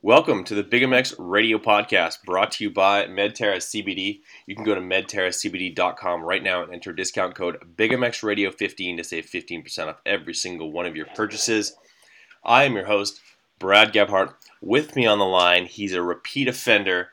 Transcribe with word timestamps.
Welcome 0.00 0.44
to 0.44 0.54
the 0.54 0.62
Big 0.62 0.84
MX 0.84 1.16
Radio 1.18 1.58
Podcast, 1.58 2.22
brought 2.24 2.52
to 2.52 2.62
you 2.62 2.70
by 2.70 3.06
Medterra 3.06 3.56
CBD. 3.56 4.20
You 4.46 4.54
can 4.54 4.64
go 4.64 4.76
to 4.76 4.80
medterracbd.com 4.80 6.22
right 6.22 6.42
now 6.42 6.62
and 6.62 6.72
enter 6.72 6.92
discount 6.92 7.34
code 7.34 7.58
BigMXRadio15 7.76 8.96
to 8.96 9.02
save 9.02 9.26
15% 9.26 9.88
off 9.88 10.00
every 10.06 10.34
single 10.34 10.70
one 10.70 10.86
of 10.86 10.94
your 10.94 11.06
purchases. 11.16 11.74
I 12.44 12.62
am 12.62 12.74
your 12.74 12.84
host, 12.84 13.20
Brad 13.58 13.92
Gebhart. 13.92 14.36
With 14.62 14.94
me 14.94 15.04
on 15.04 15.18
the 15.18 15.24
line, 15.24 15.66
he's 15.66 15.94
a 15.94 16.00
repeat 16.00 16.46
offender 16.46 17.08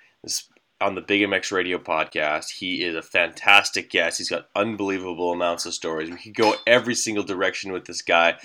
on 0.79 0.93
the 0.93 1.01
Big 1.01 1.27
MX 1.27 1.51
Radio 1.53 1.79
Podcast. 1.79 2.51
He 2.51 2.83
is 2.83 2.93
a 2.93 3.01
fantastic 3.01 3.89
guest. 3.89 4.19
He's 4.19 4.29
got 4.29 4.49
unbelievable 4.55 5.31
amounts 5.31 5.65
of 5.65 5.73
stories. 5.73 6.11
We 6.11 6.17
could 6.17 6.35
go 6.35 6.53
every 6.67 6.93
single 6.93 7.23
direction 7.23 7.71
with 7.71 7.85
this 7.85 8.03
guy 8.03 8.35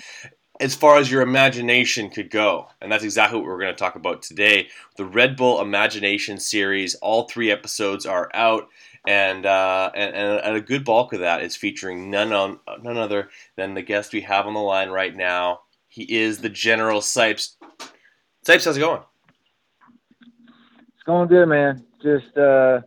as 0.61 0.75
far 0.75 0.97
as 0.97 1.11
your 1.11 1.23
imagination 1.23 2.09
could 2.09 2.29
go. 2.29 2.67
And 2.79 2.91
that's 2.91 3.03
exactly 3.03 3.39
what 3.39 3.47
we're 3.47 3.59
going 3.59 3.73
to 3.73 3.79
talk 3.79 3.95
about 3.95 4.21
today. 4.21 4.69
The 4.95 5.05
Red 5.05 5.35
Bull 5.35 5.59
Imagination 5.59 6.39
series, 6.39 6.93
all 6.95 7.23
three 7.23 7.49
episodes 7.49 8.05
are 8.05 8.29
out. 8.35 8.69
And, 9.07 9.47
uh, 9.47 9.89
and, 9.95 10.15
and 10.15 10.55
a 10.55 10.61
good 10.61 10.85
bulk 10.85 11.13
of 11.13 11.21
that 11.21 11.41
is 11.41 11.55
featuring 11.55 12.11
none 12.11 12.31
on 12.31 12.59
none 12.83 12.97
other 12.97 13.29
than 13.55 13.73
the 13.73 13.81
guest 13.81 14.13
we 14.13 14.21
have 14.21 14.45
on 14.45 14.53
the 14.53 14.59
line 14.59 14.89
right 14.89 15.15
now. 15.15 15.61
He 15.87 16.03
is 16.03 16.37
the 16.37 16.49
General 16.49 17.01
Sipes. 17.01 17.55
Sipes, 18.45 18.65
how's 18.65 18.77
it 18.77 18.81
going? 18.81 19.01
It's 20.93 21.03
going 21.03 21.29
good, 21.29 21.47
man. 21.47 21.83
Just 22.03 22.37
uh, 22.37 22.81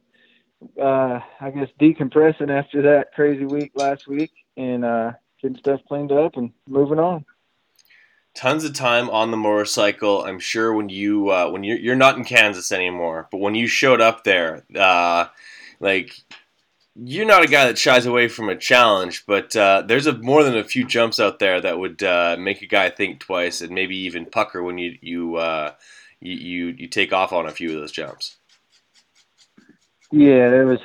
uh, 0.80 1.18
I 1.40 1.50
guess 1.50 1.68
decompressing 1.80 2.48
after 2.48 2.80
that 2.82 3.08
crazy 3.12 3.44
week 3.44 3.72
last 3.74 4.06
week, 4.06 4.30
and 4.56 4.84
uh, 4.84 5.12
getting 5.42 5.58
stuff 5.58 5.80
cleaned 5.88 6.12
up 6.12 6.36
and 6.36 6.52
moving 6.68 7.00
on 7.00 7.24
tons 8.34 8.64
of 8.64 8.74
time 8.74 9.08
on 9.10 9.30
the 9.30 9.36
motorcycle. 9.36 10.24
I'm 10.24 10.40
sure 10.40 10.74
when 10.74 10.88
you 10.88 11.30
uh, 11.30 11.50
when 11.50 11.64
you're 11.64 11.78
you're 11.78 11.96
not 11.96 12.16
in 12.16 12.24
Kansas 12.24 12.72
anymore, 12.72 13.28
but 13.30 13.38
when 13.38 13.54
you 13.54 13.66
showed 13.66 14.00
up 14.00 14.24
there, 14.24 14.64
uh, 14.74 15.26
like 15.80 16.16
you're 16.96 17.26
not 17.26 17.42
a 17.42 17.48
guy 17.48 17.66
that 17.66 17.78
shies 17.78 18.06
away 18.06 18.28
from 18.28 18.48
a 18.48 18.56
challenge, 18.56 19.24
but 19.26 19.54
uh, 19.56 19.82
there's 19.86 20.06
a 20.06 20.16
more 20.18 20.44
than 20.44 20.56
a 20.56 20.64
few 20.64 20.84
jumps 20.84 21.18
out 21.18 21.38
there 21.38 21.60
that 21.60 21.78
would 21.78 22.02
uh, 22.02 22.36
make 22.38 22.62
a 22.62 22.66
guy 22.66 22.90
think 22.90 23.20
twice 23.20 23.60
and 23.60 23.72
maybe 23.72 23.96
even 23.96 24.26
pucker 24.26 24.62
when 24.62 24.78
you 24.78 24.96
you, 25.00 25.36
uh, 25.36 25.72
you 26.20 26.34
you 26.34 26.66
you 26.78 26.88
take 26.88 27.12
off 27.12 27.32
on 27.32 27.46
a 27.46 27.52
few 27.52 27.70
of 27.70 27.80
those 27.80 27.92
jumps. 27.92 28.36
Yeah, 30.10 30.50
there 30.50 30.66
was. 30.66 30.80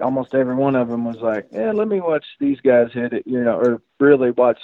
Almost 0.00 0.34
every 0.34 0.54
one 0.54 0.76
of 0.76 0.88
them 0.88 1.04
was 1.04 1.18
like, 1.18 1.46
"Yeah, 1.52 1.72
let 1.72 1.88
me 1.88 2.00
watch 2.00 2.24
these 2.40 2.58
guys 2.62 2.88
hit 2.94 3.12
it," 3.12 3.24
you 3.26 3.44
know, 3.44 3.58
or 3.58 3.82
really 4.00 4.30
watch 4.30 4.58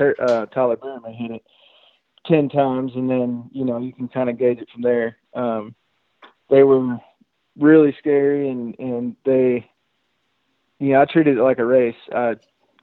uh, 0.00 0.46
Tyler 0.46 0.76
Bereman 0.76 1.14
hit 1.14 1.30
it 1.30 1.42
ten 2.26 2.48
times, 2.48 2.92
and 2.94 3.08
then 3.08 3.50
you 3.52 3.64
know 3.64 3.78
you 3.78 3.92
can 3.92 4.08
kind 4.08 4.28
of 4.28 4.38
gauge 4.38 4.58
it 4.58 4.68
from 4.70 4.82
there. 4.82 5.16
Um, 5.34 5.74
they 6.50 6.62
were 6.62 6.98
really 7.58 7.94
scary, 7.98 8.48
and 8.48 8.74
and 8.78 9.16
they, 9.24 9.68
you 10.78 10.92
know, 10.92 11.02
I 11.02 11.04
treated 11.04 11.38
it 11.38 11.42
like 11.42 11.58
a 11.58 11.64
race. 11.64 11.96
I 12.14 12.36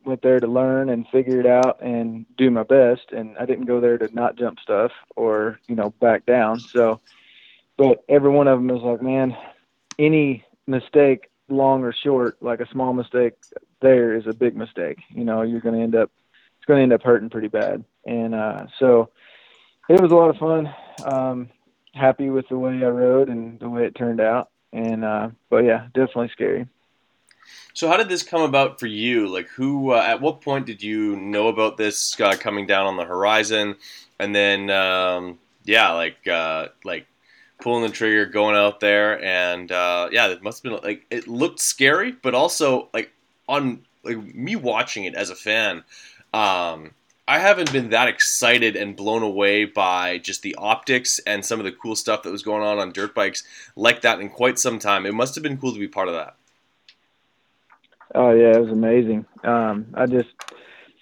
went 0.06 0.22
there 0.22 0.40
to 0.40 0.48
learn 0.48 0.90
and 0.90 1.08
figure 1.08 1.40
it 1.40 1.46
out 1.46 1.81
and 1.81 2.26
do 2.38 2.52
my 2.52 2.64
best, 2.64 3.12
and 3.12 3.38
I 3.38 3.46
didn't 3.46 3.66
go 3.66 3.80
there 3.80 3.98
to 3.98 4.14
not 4.14 4.38
jump 4.38 4.59
stuff 4.59 4.92
or 5.16 5.59
you 5.68 5.76
know 5.76 5.92
back 6.02 6.26
down. 6.26 6.59
So, 6.59 7.00
but 7.78 8.04
every 8.09 8.30
one 8.30 8.48
of 8.48 8.59
them 8.59 8.68
was 8.68 8.84
like, 8.84 9.02
man, 9.02 9.36
any 10.00 10.44
mistake, 10.68 11.30
long 11.50 11.84
or 11.84 11.94
short, 11.94 12.42
like 12.42 12.59
a 12.59 12.70
small 12.70 12.94
mistake 12.94 13.34
there 13.84 14.16
is 14.16 14.26
a 14.26 14.34
big 14.34 14.56
mistake. 14.56 14.98
You 15.09 15.26
know, 15.26 15.44
you're 15.44 15.59
going 15.59 15.76
to 15.76 15.81
end 15.81 15.94
up 15.94 16.09
it's 16.64 16.67
going 16.69 16.78
to 16.78 16.83
end 16.83 16.94
up 16.94 17.03
hurting 17.03 17.30
pretty 17.30 17.50
bad. 17.50 17.83
And 18.06 18.33
uh, 18.33 18.67
so 18.80 19.09
it 19.89 20.00
was 20.00 20.14
a 20.14 20.16
lot 20.16 20.30
of 20.30 20.38
fun. 20.38 20.73
Um, 21.03 21.50
happy 21.94 22.30
with 22.30 22.47
the 22.47 22.58
way 22.58 22.75
I 22.75 22.88
rode 22.88 23.28
and 23.28 23.59
the 23.59 23.69
way 23.69 23.86
it 23.86 23.95
turned 23.95 24.22
out. 24.22 24.50
And 24.72 25.03
uh, 25.03 25.31
but 25.50 25.66
yeah, 25.66 25.88
definitely 25.94 26.30
scary. 26.30 26.67
So 27.73 27.89
how 27.89 27.97
did 27.97 28.08
this 28.08 28.23
come 28.23 28.44
about 28.44 28.80
for 28.80 28.88
you? 28.88 29.28
Like 29.28 29.50
who? 29.50 29.91
Uh, 29.91 30.03
at 30.07 30.22
what 30.22 30.40
point 30.40 30.66
did 30.66 30.81
you 30.81 31.18
know 31.18 31.50
about 31.50 31.75
this 31.75 32.18
uh, 32.22 32.38
coming 32.40 32.66
down 32.66 32.85
on 32.85 32.96
the 32.96 33.03
horizon? 33.03 33.75
And 34.18 34.34
then 34.34 34.69
um, 34.69 35.40
yeah, 35.66 35.91
like 35.91 36.25
uh, 36.25 36.69
like 36.85 37.07
pulling 37.59 37.84
the 37.84 37.90
trigger, 37.90 38.25
going 38.25 38.56
out 38.56 38.79
there, 38.79 39.22
and 39.22 39.69
uh, 39.69 40.07
yeah, 40.13 40.28
it 40.28 40.41
must 40.41 40.63
have 40.63 40.72
been 40.72 40.81
like 40.81 41.06
it 41.12 41.28
looked 41.28 41.59
scary, 41.59 42.13
but 42.13 42.34
also 42.34 42.88
like 42.94 43.12
on 43.50 43.84
like 44.03 44.18
me 44.35 44.56
watching 44.56 45.06
it 45.06 45.16
as 45.16 45.29
a 45.29 45.35
fan, 45.35 45.84
um, 46.34 46.92
I 47.28 47.40
haven't 47.40 47.72
been 47.72 47.92
that 47.92 48.10
excited 48.10 48.76
and 48.76 48.96
blown 48.96 49.24
away 49.24 49.66
by 49.66 50.18
just 50.18 50.42
the 50.42 50.56
optics 50.56 51.20
and 51.26 51.46
some 51.46 51.60
of 51.60 51.64
the 51.64 51.72
cool 51.72 51.96
stuff 51.96 52.24
that 52.24 52.32
was 52.32 52.44
going 52.44 52.64
on 52.64 52.80
on 52.80 52.92
dirt 52.92 53.16
bikes 53.16 53.44
like 53.76 54.02
that 54.02 54.20
in 54.20 54.30
quite 54.30 54.60
some 54.60 54.78
time. 54.78 55.06
It 55.06 55.14
must 55.14 55.36
have 55.36 55.44
been 55.44 55.58
cool 55.58 55.74
to 55.74 55.80
be 55.80 55.88
part 55.88 56.10
of 56.10 56.16
that. 56.16 56.36
Oh 58.16 58.32
yeah, 58.32 58.52
it 58.56 58.62
was 58.62 58.72
amazing. 58.72 59.26
Um, 59.44 59.88
I 59.94 60.06
just, 60.06 60.30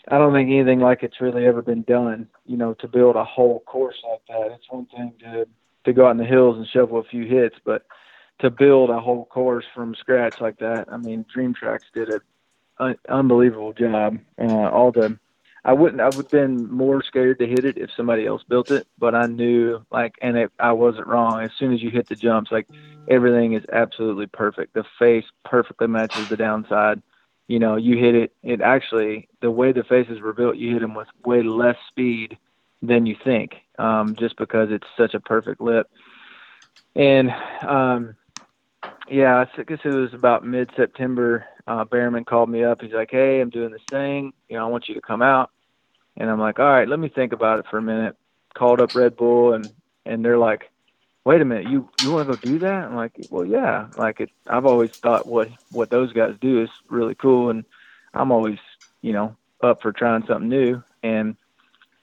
I 0.08 0.18
don't 0.18 0.34
think 0.34 0.50
anything 0.50 0.80
like 0.80 1.03
it's 1.03 1.19
really 1.19 1.46
ever 1.46 1.62
been 1.62 1.81
done. 1.84 2.28
You 2.46 2.58
know, 2.58 2.74
to 2.75 2.88
build 2.88 3.16
a 3.16 3.25
whole 3.25 3.62
course 3.62 3.98
like 4.08 4.22
that. 4.30 4.52
It's 4.53 4.69
one 4.69 4.86
thing 4.88 5.13
to 5.22 5.48
to 5.86 5.94
go 5.94 6.06
out 6.06 6.12
in 6.12 6.18
the 6.18 6.25
hills 6.25 6.58
and 6.58 6.68
shovel 6.68 7.00
a 7.00 7.03
few 7.03 7.25
hits, 7.25 7.56
but 7.66 7.86
to 8.40 8.52
build 8.52 8.92
a 8.92 9.00
whole 9.00 9.25
course 9.25 9.66
from 9.74 9.96
scratch 9.96 10.40
like 10.40 10.59
that, 10.59 10.88
I 10.92 10.98
mean, 10.98 11.25
Dream 11.34 11.53
Tracks 11.53 11.86
did 11.94 12.09
it 12.09 12.22
un- 12.81 12.97
unbelievable 13.08 13.74
job. 13.74 14.18
Uh, 14.40 14.69
all 14.69 14.92
the 14.92 15.18
I 15.64 15.74
wouldn't. 15.74 16.02
I 16.02 16.06
would 16.06 16.25
have 16.25 16.31
been 16.31 16.72
more 16.72 17.03
scared 17.03 17.40
to 17.40 17.47
hit 17.47 17.66
it 17.66 17.78
if 17.78 17.92
somebody 17.96 18.25
else 18.25 18.42
built 18.47 18.72
it, 18.72 18.88
but 18.97 19.14
I 19.14 19.28
knew 19.28 19.86
like, 19.92 20.16
and 20.22 20.36
it, 20.36 20.52
I 20.59 20.72
wasn't 20.72 21.08
wrong. 21.08 21.42
As 21.42 21.52
soon 21.59 21.72
as 21.72 21.84
you 21.84 21.92
hit 21.92 22.09
the 22.09 22.16
jumps, 22.16 22.52
like 22.52 22.68
everything 23.08 23.53
is 23.53 23.64
absolutely 23.72 24.25
perfect. 24.25 24.74
The 24.74 24.84
face 24.97 25.25
perfectly 25.46 25.88
matches 25.88 26.28
the 26.30 26.38
downside. 26.38 27.03
You 27.47 27.59
know, 27.59 27.75
you 27.75 27.97
hit 27.97 28.16
it. 28.16 28.34
It 28.42 28.62
actually, 28.62 29.28
the 29.42 29.52
way 29.52 29.72
the 29.72 29.84
faces 29.84 30.19
were 30.19 30.34
built, 30.34 30.58
you 30.58 30.74
hit 30.74 30.81
them 30.81 30.96
with 30.96 31.08
way 31.25 31.44
less 31.44 31.78
speed 31.90 32.38
than 32.81 33.06
you 33.06 33.16
think, 33.24 33.53
um, 33.78 34.16
just 34.16 34.38
because 34.38 34.69
it's 34.72 34.88
such 34.98 35.13
a 35.13 35.19
perfect 35.19 35.62
lip. 35.62 35.88
And 36.96 37.30
um, 37.62 38.16
yeah, 39.09 39.44
I 39.58 39.64
guess 39.64 39.80
it 39.84 39.90
was 39.90 40.14
about 40.14 40.46
mid 40.46 40.69
September 40.75 41.46
uh, 41.68 41.84
Bereman 41.86 42.25
called 42.25 42.50
me 42.50 42.64
up. 42.64 42.81
He's 42.81 42.94
like, 42.94 43.12
"Hey, 43.12 43.42
I'm 43.42 43.50
doing 43.50 43.72
this 43.72 43.81
thing. 43.90 44.34
You 44.50 44.58
know, 44.58 44.66
I 44.66 44.69
want 44.69 44.88
you 44.88 44.96
to 44.96 45.02
come 45.02 45.22
out." 45.22 45.52
And 46.18 46.30
I'm 46.30 46.40
like, 46.40 46.59
"All 46.59 46.66
right, 46.66 46.88
let 46.88 47.00
me 47.00 47.09
think 47.09 47.34
about 47.34 47.59
it 47.59 47.66
for 47.69 47.78
a 47.78 47.81
minute." 47.81 48.16
Called 48.53 48.80
up 48.81 48.96
Red 48.96 49.16
Bull, 49.16 49.53
and 49.53 49.72
and 50.06 50.24
they're 50.24 50.38
like, 50.38 50.72
"Wait 51.25 51.42
a 51.42 51.46
minute, 51.46 51.69
you 51.69 51.90
you 52.02 52.12
want 52.12 52.28
to 52.28 52.36
go 52.36 52.42
do 52.42 52.59
that?" 52.59 52.86
I'm 52.86 52.96
like, 52.96 53.14
"Well, 53.30 53.46
yeah. 53.46 53.88
Like, 53.97 54.22
it, 54.22 54.30
I've 54.47 54.66
always 54.66 54.92
thought 55.02 55.28
what 55.28 55.50
what 55.72 55.90
those 55.90 56.13
guys 56.13 56.36
do 56.40 56.62
is 56.62 56.69
really 56.90 57.16
cool, 57.16 57.50
and 57.50 57.66
I'm 58.13 58.31
always, 58.31 58.59
you 59.02 59.13
know, 59.13 59.36
up 59.62 59.81
for 59.81 59.92
trying 59.92 60.25
something 60.25 60.50
new." 60.50 60.84
And 61.03 61.36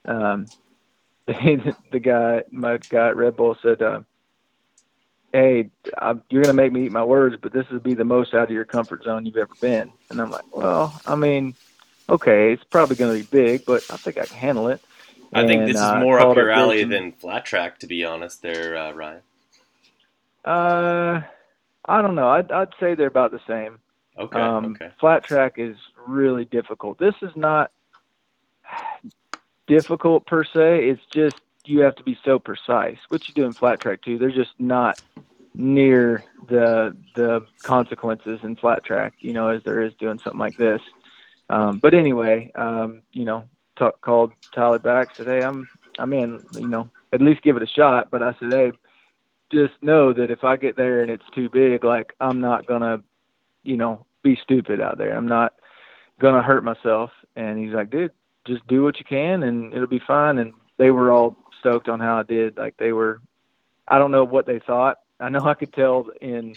um, 0.05 0.47
the 1.27 1.75
the 1.93 2.01
guy, 2.01 2.43
my 2.51 2.79
guy 2.91 3.09
at 3.09 3.17
Red 3.17 3.37
Bull 3.37 3.57
said. 3.63 3.83
Uh, 3.83 4.01
hey, 5.33 5.71
I'm, 5.97 6.23
you're 6.31 6.43
going 6.43 6.57
to 6.57 6.63
make 6.63 6.73
me 6.73 6.87
eat 6.87 6.93
my 6.93 7.05
words, 7.05 7.37
but 7.41 7.53
this 7.53 7.69
would 7.71 7.83
be 7.83 7.95
the 7.95 8.05
most 8.05 8.35
out 8.35 8.45
of 8.45 8.51
your 8.51 8.65
comfort 8.65 9.05
zone 9.05 9.27
you've 9.27 9.37
ever 9.37 9.55
been. 9.61 9.93
And 10.11 10.21
I'm 10.21 10.31
like, 10.31 10.57
well, 10.57 10.99
I 11.07 11.15
mean, 11.17 11.55
okay, 12.09 12.53
it's 12.53 12.65
probably 12.65 12.97
going 12.97 13.13
to 13.13 13.25
be 13.25 13.29
big, 13.31 13.65
but 13.65 13.85
I 13.91 13.97
think 13.97 14.19
I 14.19 14.25
can 14.25 14.37
handle 14.37 14.69
it. 14.69 14.81
I 15.33 15.41
and, 15.41 15.49
think 15.49 15.67
this 15.67 15.77
is 15.77 15.83
uh, 15.83 16.01
more 16.01 16.19
up 16.19 16.37
your 16.37 16.51
alley 16.51 16.85
than 16.85 17.13
flat 17.13 17.45
track, 17.45 17.79
to 17.81 17.87
be 17.87 18.05
honest, 18.05 18.41
there, 18.41 18.77
uh, 18.77 18.93
Ryan. 18.93 19.21
Uh, 20.45 21.23
I 21.85 22.03
don't 22.03 22.15
know. 22.15 22.29
I'd, 22.29 22.51
I'd 22.51 22.73
say 22.81 22.95
they're 22.95 23.09
about 23.09 23.31
the 23.31 23.41
same. 23.47 23.79
Okay, 24.19 24.41
um, 24.41 24.73
okay. 24.73 24.91
Flat 24.99 25.25
track 25.25 25.55
is 25.59 25.77
really 26.07 26.47
difficult. 26.47 26.99
This 26.99 27.15
is 27.21 27.31
not 27.37 27.71
difficult 29.67 30.27
per 30.27 30.45
se. 30.45 30.89
It's 30.89 31.03
just 31.13 31.37
you 31.69 31.81
have 31.81 31.97
to 31.97 32.03
be 32.03 32.19
so 32.25 32.39
precise. 32.39 32.97
What 33.09 33.29
you 33.29 33.35
do 33.35 33.45
in 33.45 33.53
flat 33.53 33.81
track 33.81 34.03
too, 34.03 34.19
they're 34.19 34.31
just 34.31 34.59
not 34.59 35.01
near 35.55 36.25
the 36.49 36.97
the 37.15 37.45
consequences 37.63 38.41
in 38.43 38.57
flat 38.57 38.85
track, 38.85 39.15
you 39.21 39.33
know, 39.33 39.49
as 39.49 39.63
there 39.65 39.83
is 39.83 39.93
doing 39.95 40.19
something 40.19 40.41
like 40.41 40.57
this. 40.57 40.81
Um, 41.51 41.79
but 41.79 41.95
anyway, 41.95 42.51
um, 42.55 43.03
you 43.13 43.25
know, 43.25 43.45
t- 43.79 43.87
called 44.01 44.33
Tyler 44.55 44.79
back, 44.79 45.09
said, 45.17 45.27
"Hey, 45.27 45.43
I'm 45.43 45.69
I'm 45.99 46.13
in. 46.13 46.43
You 46.55 46.69
know, 46.69 46.91
at 47.13 47.21
least 47.21 47.43
give 47.43 47.57
it 47.57 47.63
a 47.63 47.67
shot." 47.67 48.11
But 48.11 48.23
I 48.23 48.35
said, 48.39 48.53
"Hey, 48.53 48.73
just 49.53 49.75
know 49.83 50.13
that 50.15 50.31
if 50.31 50.45
I 50.45 50.57
get 50.57 50.77
there 50.77 51.03
and 51.03 51.11
it's 51.11 51.29
too 51.35 51.51
big, 51.51 51.85
like 51.85 52.15
I'm 52.21 52.41
not 52.41 52.67
gonna, 52.67 53.03
you 53.63 53.77
know, 53.77 54.07
be 54.23 54.39
stupid 54.43 54.81
out 54.81 54.97
there. 54.97 55.15
I'm 55.15 55.29
not 55.29 55.55
gonna 56.19 56.43
hurt 56.43 56.65
myself." 56.65 57.11
And 57.37 57.59
he's 57.59 57.75
like, 57.75 57.91
"Dude, 57.91 58.13
just 58.47 58.67
do 58.69 58.83
what 58.83 58.99
you 58.99 59.05
can, 59.05 59.43
and 59.43 59.75
it'll 59.75 59.87
be 59.87 60.03
fine." 60.07 60.39
And 60.39 60.55
they 60.79 60.91
were 60.91 61.11
all 61.11 61.37
stoked 61.59 61.89
on 61.89 62.01
how 62.01 62.19
I 62.19 62.23
did. 62.23 62.57
Like 62.57 62.77
they 62.77 62.93
were, 62.93 63.21
I 63.87 63.99
don't 63.99 64.11
know 64.11 64.25
what 64.25 64.47
they 64.47 64.59
thought. 64.61 64.99
I 65.21 65.29
know 65.29 65.45
I 65.45 65.55
could 65.55 65.73
tell 65.73 66.09
in 66.21 66.55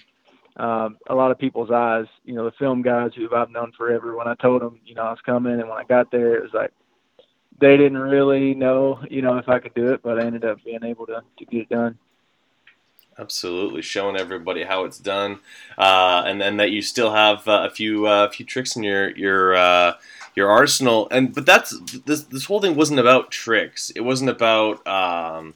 um, 0.57 0.98
a 1.07 1.15
lot 1.15 1.31
of 1.31 1.39
people's 1.39 1.71
eyes. 1.71 2.06
You 2.24 2.36
know, 2.36 2.45
the 2.45 2.51
film 2.51 2.81
guys 2.81 3.12
who 3.15 3.33
I've 3.33 3.50
known 3.50 3.71
forever. 3.77 4.15
When 4.15 4.27
I 4.27 4.36
told 4.36 4.62
them, 4.62 4.80
you 4.86 4.95
know, 4.95 5.03
I 5.03 5.12
was 5.12 5.21
coming, 5.25 5.59
and 5.59 5.69
when 5.69 5.77
I 5.77 5.83
got 5.83 6.12
there, 6.12 6.36
it 6.36 6.44
was 6.44 6.53
like, 6.53 6.71
they 7.59 7.77
didn't 7.77 7.98
really 7.98 8.53
know, 8.56 9.03
you 9.09 9.21
know, 9.21 9.38
if 9.38 9.48
I 9.48 9.59
could 9.59 9.74
do 9.74 9.94
it, 9.94 10.01
but 10.01 10.19
I 10.19 10.25
ended 10.25 10.45
up 10.45 10.63
being 10.63 10.83
able 10.83 11.06
to 11.07 11.21
to 11.39 11.45
get 11.45 11.62
it 11.62 11.69
done. 11.69 11.98
Absolutely, 13.19 13.81
showing 13.81 14.18
everybody 14.18 14.63
how 14.63 14.86
it's 14.86 14.98
done, 14.98 15.39
uh, 15.77 16.24
and 16.25 16.42
then 16.42 16.57
that 16.57 16.71
you 16.71 16.81
still 16.81 17.12
have 17.12 17.48
uh, 17.48 17.68
a 17.69 17.69
few 17.69 18.07
uh, 18.07 18.30
few 18.30 18.45
tricks 18.45 18.75
in 18.75 18.83
your 18.83 19.12
your 19.12 19.56
uh, 19.56 19.94
your 20.35 20.49
arsenal. 20.49 21.07
And 21.11 21.33
but 21.33 21.45
that's 21.45 21.77
this 22.05 22.23
this 22.23 22.45
whole 22.45 22.61
thing 22.61 22.75
wasn't 22.75 22.99
about 22.99 23.31
tricks. 23.31 23.91
It 23.91 24.01
wasn't 24.01 24.29
about 24.29 24.85
um, 24.87 25.53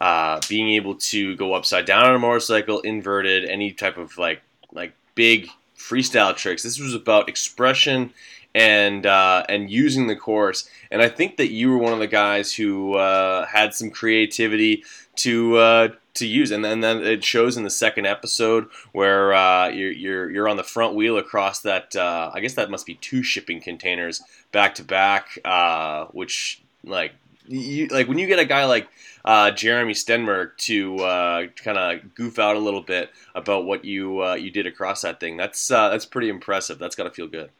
uh, 0.00 0.40
being 0.48 0.70
able 0.70 0.96
to 0.96 1.36
go 1.36 1.54
upside 1.54 1.84
down 1.84 2.04
on 2.04 2.14
a 2.14 2.18
motorcycle, 2.18 2.80
inverted, 2.80 3.44
any 3.44 3.72
type 3.72 3.96
of 3.96 4.16
like 4.18 4.42
like 4.72 4.92
big 5.14 5.48
freestyle 5.78 6.36
tricks. 6.36 6.62
This 6.62 6.78
was 6.78 6.94
about 6.94 7.28
expression 7.28 8.12
and 8.54 9.06
uh, 9.06 9.44
and 9.48 9.70
using 9.70 10.06
the 10.06 10.16
course. 10.16 10.68
And 10.90 11.02
I 11.02 11.08
think 11.08 11.36
that 11.36 11.50
you 11.50 11.70
were 11.70 11.78
one 11.78 11.92
of 11.92 11.98
the 11.98 12.06
guys 12.06 12.52
who 12.52 12.94
uh, 12.94 13.46
had 13.46 13.74
some 13.74 13.90
creativity 13.90 14.84
to 15.16 15.56
uh, 15.56 15.88
to 16.16 16.26
use, 16.26 16.50
and 16.50 16.64
then, 16.64 16.80
then 16.80 17.02
it 17.02 17.24
shows 17.24 17.56
in 17.56 17.64
the 17.64 17.70
second 17.70 18.06
episode 18.06 18.68
where 18.92 19.34
uh, 19.34 19.68
you're, 19.68 19.92
you're 19.92 20.30
you're 20.30 20.48
on 20.48 20.56
the 20.56 20.64
front 20.64 20.94
wheel 20.94 21.18
across 21.18 21.60
that. 21.60 21.94
Uh, 21.94 22.30
I 22.34 22.40
guess 22.40 22.54
that 22.54 22.70
must 22.70 22.86
be 22.86 22.94
two 22.94 23.22
shipping 23.22 23.60
containers 23.60 24.22
back 24.52 24.74
to 24.76 24.84
back, 24.84 25.38
uh, 25.44 26.06
which 26.06 26.62
like 26.84 27.12
you, 27.46 27.86
like 27.88 28.08
when 28.08 28.18
you 28.18 28.26
get 28.26 28.38
a 28.38 28.44
guy 28.44 28.64
like 28.64 28.88
uh, 29.24 29.50
Jeremy 29.50 29.92
Stenberg 29.92 30.56
to 30.58 30.98
uh, 30.98 31.46
kind 31.56 31.78
of 31.78 32.14
goof 32.14 32.38
out 32.38 32.56
a 32.56 32.60
little 32.60 32.82
bit 32.82 33.10
about 33.34 33.64
what 33.64 33.84
you 33.84 34.22
uh, 34.22 34.34
you 34.34 34.50
did 34.50 34.66
across 34.66 35.02
that 35.02 35.20
thing. 35.20 35.36
That's 35.36 35.70
uh, 35.70 35.88
that's 35.88 36.06
pretty 36.06 36.28
impressive. 36.28 36.78
That's 36.78 36.94
got 36.94 37.04
to 37.04 37.10
feel 37.10 37.26
good. 37.26 37.50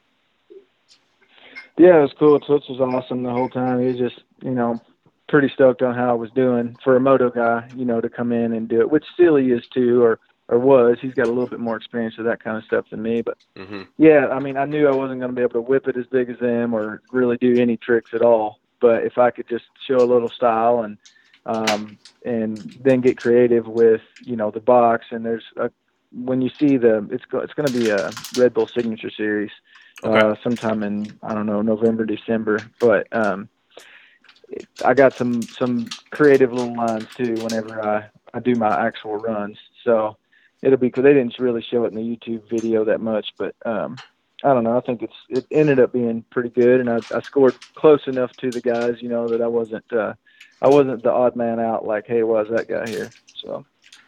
Yeah, 1.79 1.99
it 1.99 2.03
was 2.03 2.15
cool. 2.19 2.41
Toots 2.41 2.69
was 2.69 2.81
awesome 2.81 3.23
the 3.23 3.31
whole 3.31 3.51
time. 3.51 3.81
He 3.81 3.87
was 3.87 3.99
just 3.99 4.23
you 4.43 4.53
know 4.53 4.81
pretty 5.29 5.49
stoked 5.49 5.83
on 5.83 5.95
how 5.95 6.11
I 6.11 6.15
was 6.15 6.31
doing 6.31 6.77
for 6.83 6.97
a 6.97 7.01
moto 7.01 7.31
guy, 7.31 7.69
you 7.75 7.85
know, 7.85 8.01
to 8.01 8.09
come 8.09 8.33
in 8.33 8.53
and 8.53 8.69
do 8.69 8.81
it, 8.81 8.91
which 8.91 9.05
still 9.15 9.37
he 9.37 9.51
is 9.51 9.67
too, 9.69 10.03
or 10.03 10.19
or 10.49 10.59
was. 10.59 10.99
He's 11.01 11.15
got 11.15 11.27
a 11.27 11.31
little 11.31 11.49
bit 11.49 11.59
more 11.59 11.77
experience 11.77 12.17
with 12.17 12.27
that 12.27 12.43
kind 12.43 12.57
of 12.57 12.65
stuff 12.65 12.87
than 12.91 13.03
me. 13.03 13.23
But 13.23 13.39
mm-hmm. 13.57 13.83
yeah, 13.99 14.29
I 14.29 14.39
mean, 14.39 14.57
I 14.57 14.65
knew 14.65 14.87
I 14.87 14.95
wasn't 14.95 15.21
going 15.21 15.31
to 15.31 15.37
be 15.37 15.43
able 15.43 15.55
to 15.55 15.61
whip 15.61 15.89
it 15.89 15.97
as 15.97 16.07
big 16.07 16.31
as 16.31 16.39
them 16.39 16.75
or 16.75 17.03
really 17.11 17.37
do 17.39 17.61
any 17.61 17.77
tricks 17.77 18.15
at 18.15 18.23
all. 18.23 18.61
But 18.81 19.05
if 19.05 19.19
I 19.19 19.31
could 19.31 19.49
just 19.49 19.65
show 19.87 19.97
a 19.97 20.07
little 20.07 20.29
style 20.29 20.83
and 20.83 20.99
um, 21.47 21.99
and 22.25 22.57
then 22.83 23.01
get 23.01 23.19
creative 23.19 23.67
with 23.67 24.03
you 24.23 24.37
know 24.37 24.51
the 24.51 24.61
box 24.61 25.07
and 25.11 25.25
there's 25.25 25.45
a 25.57 25.71
when 26.13 26.41
you 26.41 26.51
see 26.51 26.77
the 26.77 27.07
it's 27.11 27.25
it's 27.33 27.55
going 27.55 27.67
to 27.67 27.73
be 27.73 27.91
a 27.91 28.11
Red 28.37 28.55
Bull 28.55 28.67
Signature 28.67 29.11
Series 29.11 29.51
okay. 30.05 30.19
uh, 30.19 30.35
sometime 30.43 30.83
in 30.83 31.19
I 31.23 31.35
don't 31.35 31.47
know 31.47 31.63
November 31.63 32.05
December, 32.05 32.61
but 32.81 33.07
um, 33.13 33.49
I 34.85 34.95
got 34.95 35.15
some 35.15 35.43
some 35.43 35.87
creative 36.11 36.53
little 36.53 36.75
lines 36.75 37.07
too 37.17 37.35
whenever 37.35 37.85
I 37.85 38.09
I 38.35 38.41
do 38.41 38.55
my 38.55 38.87
actual 38.87 39.17
runs. 39.17 39.59
So 39.85 40.17
it'll 40.63 40.79
be 40.79 40.89
because 40.89 41.05
they 41.05 41.15
didn't 41.15 41.39
really 41.39 41.63
show 41.63 41.85
it 41.85 41.93
in 41.93 41.95
the 41.95 42.03
YouTube 42.03 42.49
video 42.49 42.85
that 42.85 43.01
much, 43.01 43.35
but 43.39 43.55
um, 43.65 43.97
I 44.45 44.53
don't 44.53 44.65
know. 44.65 44.77
I 44.77 44.81
think 44.81 45.03
it's 45.03 45.17
it 45.29 45.47
ended 45.51 45.81
up 45.81 45.93
being 45.93 46.25
pretty 46.31 46.51
good, 46.51 46.81
and 46.81 46.91
I, 46.91 47.01
I 47.15 47.21
scored 47.21 47.57
close 47.75 48.07
enough 48.07 48.33
to 48.39 48.51
the 48.51 48.61
guys, 48.61 49.01
you 49.01 49.09
know, 49.09 49.29
that 49.29 49.43
I 49.43 49.47
wasn't 49.47 49.91
uh, 49.93 50.15
I 50.63 50.69
wasn't 50.69 51.03
the 51.03 51.13
odd 51.13 51.37
man 51.37 51.61
out. 51.61 51.87
Like, 51.87 52.07
hey, 52.07 52.23
was 52.23 52.49
that 52.51 52.69
guy 52.69 52.89
here? 52.89 53.11
So. 53.35 53.65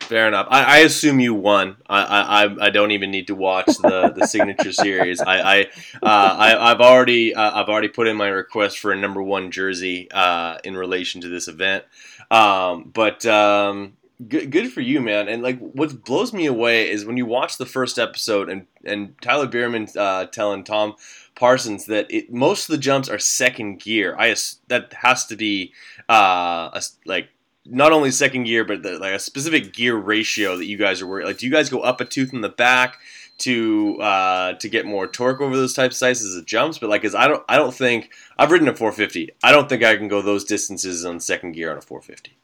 Fair 0.08 0.26
enough. 0.26 0.46
I, 0.48 0.62
I, 0.62 0.78
assume 0.78 1.20
you 1.20 1.34
won. 1.34 1.76
I, 1.86 2.46
I 2.46 2.66
I 2.68 2.70
don't 2.70 2.92
even 2.92 3.10
need 3.10 3.26
to 3.26 3.34
watch 3.34 3.66
the, 3.66 4.10
the 4.16 4.26
signature 4.26 4.72
series. 4.86 5.20
I 5.20 5.36
I, 5.40 5.60
uh, 6.02 6.56
I 6.62 6.68
have 6.70 6.80
already 6.80 7.34
uh, 7.34 7.60
I've 7.60 7.68
already 7.68 7.88
put 7.88 8.08
in 8.08 8.16
my 8.16 8.28
request 8.28 8.78
for 8.78 8.90
a 8.90 8.96
number 8.96 9.22
one 9.22 9.50
jersey 9.50 10.10
uh, 10.10 10.60
in 10.64 10.78
relation 10.78 11.20
to 11.20 11.28
this 11.28 11.46
event. 11.46 11.84
Um, 12.30 12.90
but 12.94 13.26
um, 13.26 13.98
good, 14.26 14.50
good 14.50 14.72
for 14.72 14.80
you, 14.80 15.02
man. 15.02 15.28
And 15.28 15.42
like, 15.42 15.58
what 15.58 16.02
blows 16.06 16.32
me 16.32 16.46
away 16.46 16.90
is 16.90 17.04
when 17.04 17.18
you 17.18 17.26
watch 17.26 17.58
the 17.58 17.66
first 17.66 17.98
episode 17.98 18.48
and 18.48 18.66
and 18.86 19.14
Tyler 19.20 19.46
Bereman 19.46 19.94
uh, 19.94 20.24
telling 20.24 20.64
Tom 20.64 20.94
Parsons 21.34 21.84
that 21.84 22.06
it, 22.08 22.32
most 22.32 22.70
of 22.70 22.72
the 22.72 22.80
jumps 22.80 23.10
are 23.10 23.18
second 23.18 23.80
gear. 23.80 24.16
I 24.18 24.34
that 24.68 24.94
has 24.94 25.26
to 25.26 25.36
be 25.36 25.74
uh, 26.08 26.70
a, 26.72 26.82
like 27.04 27.28
not 27.68 27.92
only 27.92 28.10
second 28.10 28.44
gear, 28.44 28.64
but 28.64 28.82
the, 28.82 28.98
like 28.98 29.14
a 29.14 29.18
specific 29.18 29.72
gear 29.72 29.96
ratio 29.96 30.56
that 30.56 30.66
you 30.66 30.76
guys 30.76 31.00
are 31.02 31.06
working. 31.06 31.26
Like, 31.26 31.38
do 31.38 31.46
you 31.46 31.52
guys 31.52 31.68
go 31.68 31.80
up 31.80 32.00
a 32.00 32.04
tooth 32.04 32.32
in 32.32 32.40
the 32.40 32.48
back? 32.48 32.98
to 33.38 33.96
uh, 34.00 34.54
to 34.54 34.68
get 34.68 34.84
more 34.84 35.06
torque 35.06 35.40
over 35.40 35.56
those 35.56 35.72
type 35.72 35.92
sizes 35.92 36.36
of 36.36 36.44
jumps. 36.44 36.78
But 36.78 36.90
like, 36.90 37.02
cause 37.02 37.14
I 37.14 37.28
don't 37.28 37.42
I 37.48 37.56
don't 37.56 37.74
think 37.74 38.10
I've 38.36 38.50
ridden 38.50 38.68
a 38.68 38.74
450. 38.74 39.30
I 39.42 39.52
don't 39.52 39.68
think 39.68 39.82
I 39.82 39.96
can 39.96 40.08
go 40.08 40.20
those 40.20 40.44
distances 40.44 41.04
on 41.04 41.20
second 41.20 41.52
gear 41.52 41.70
on 41.70 41.78
a 41.78 41.80
450. 41.80 42.36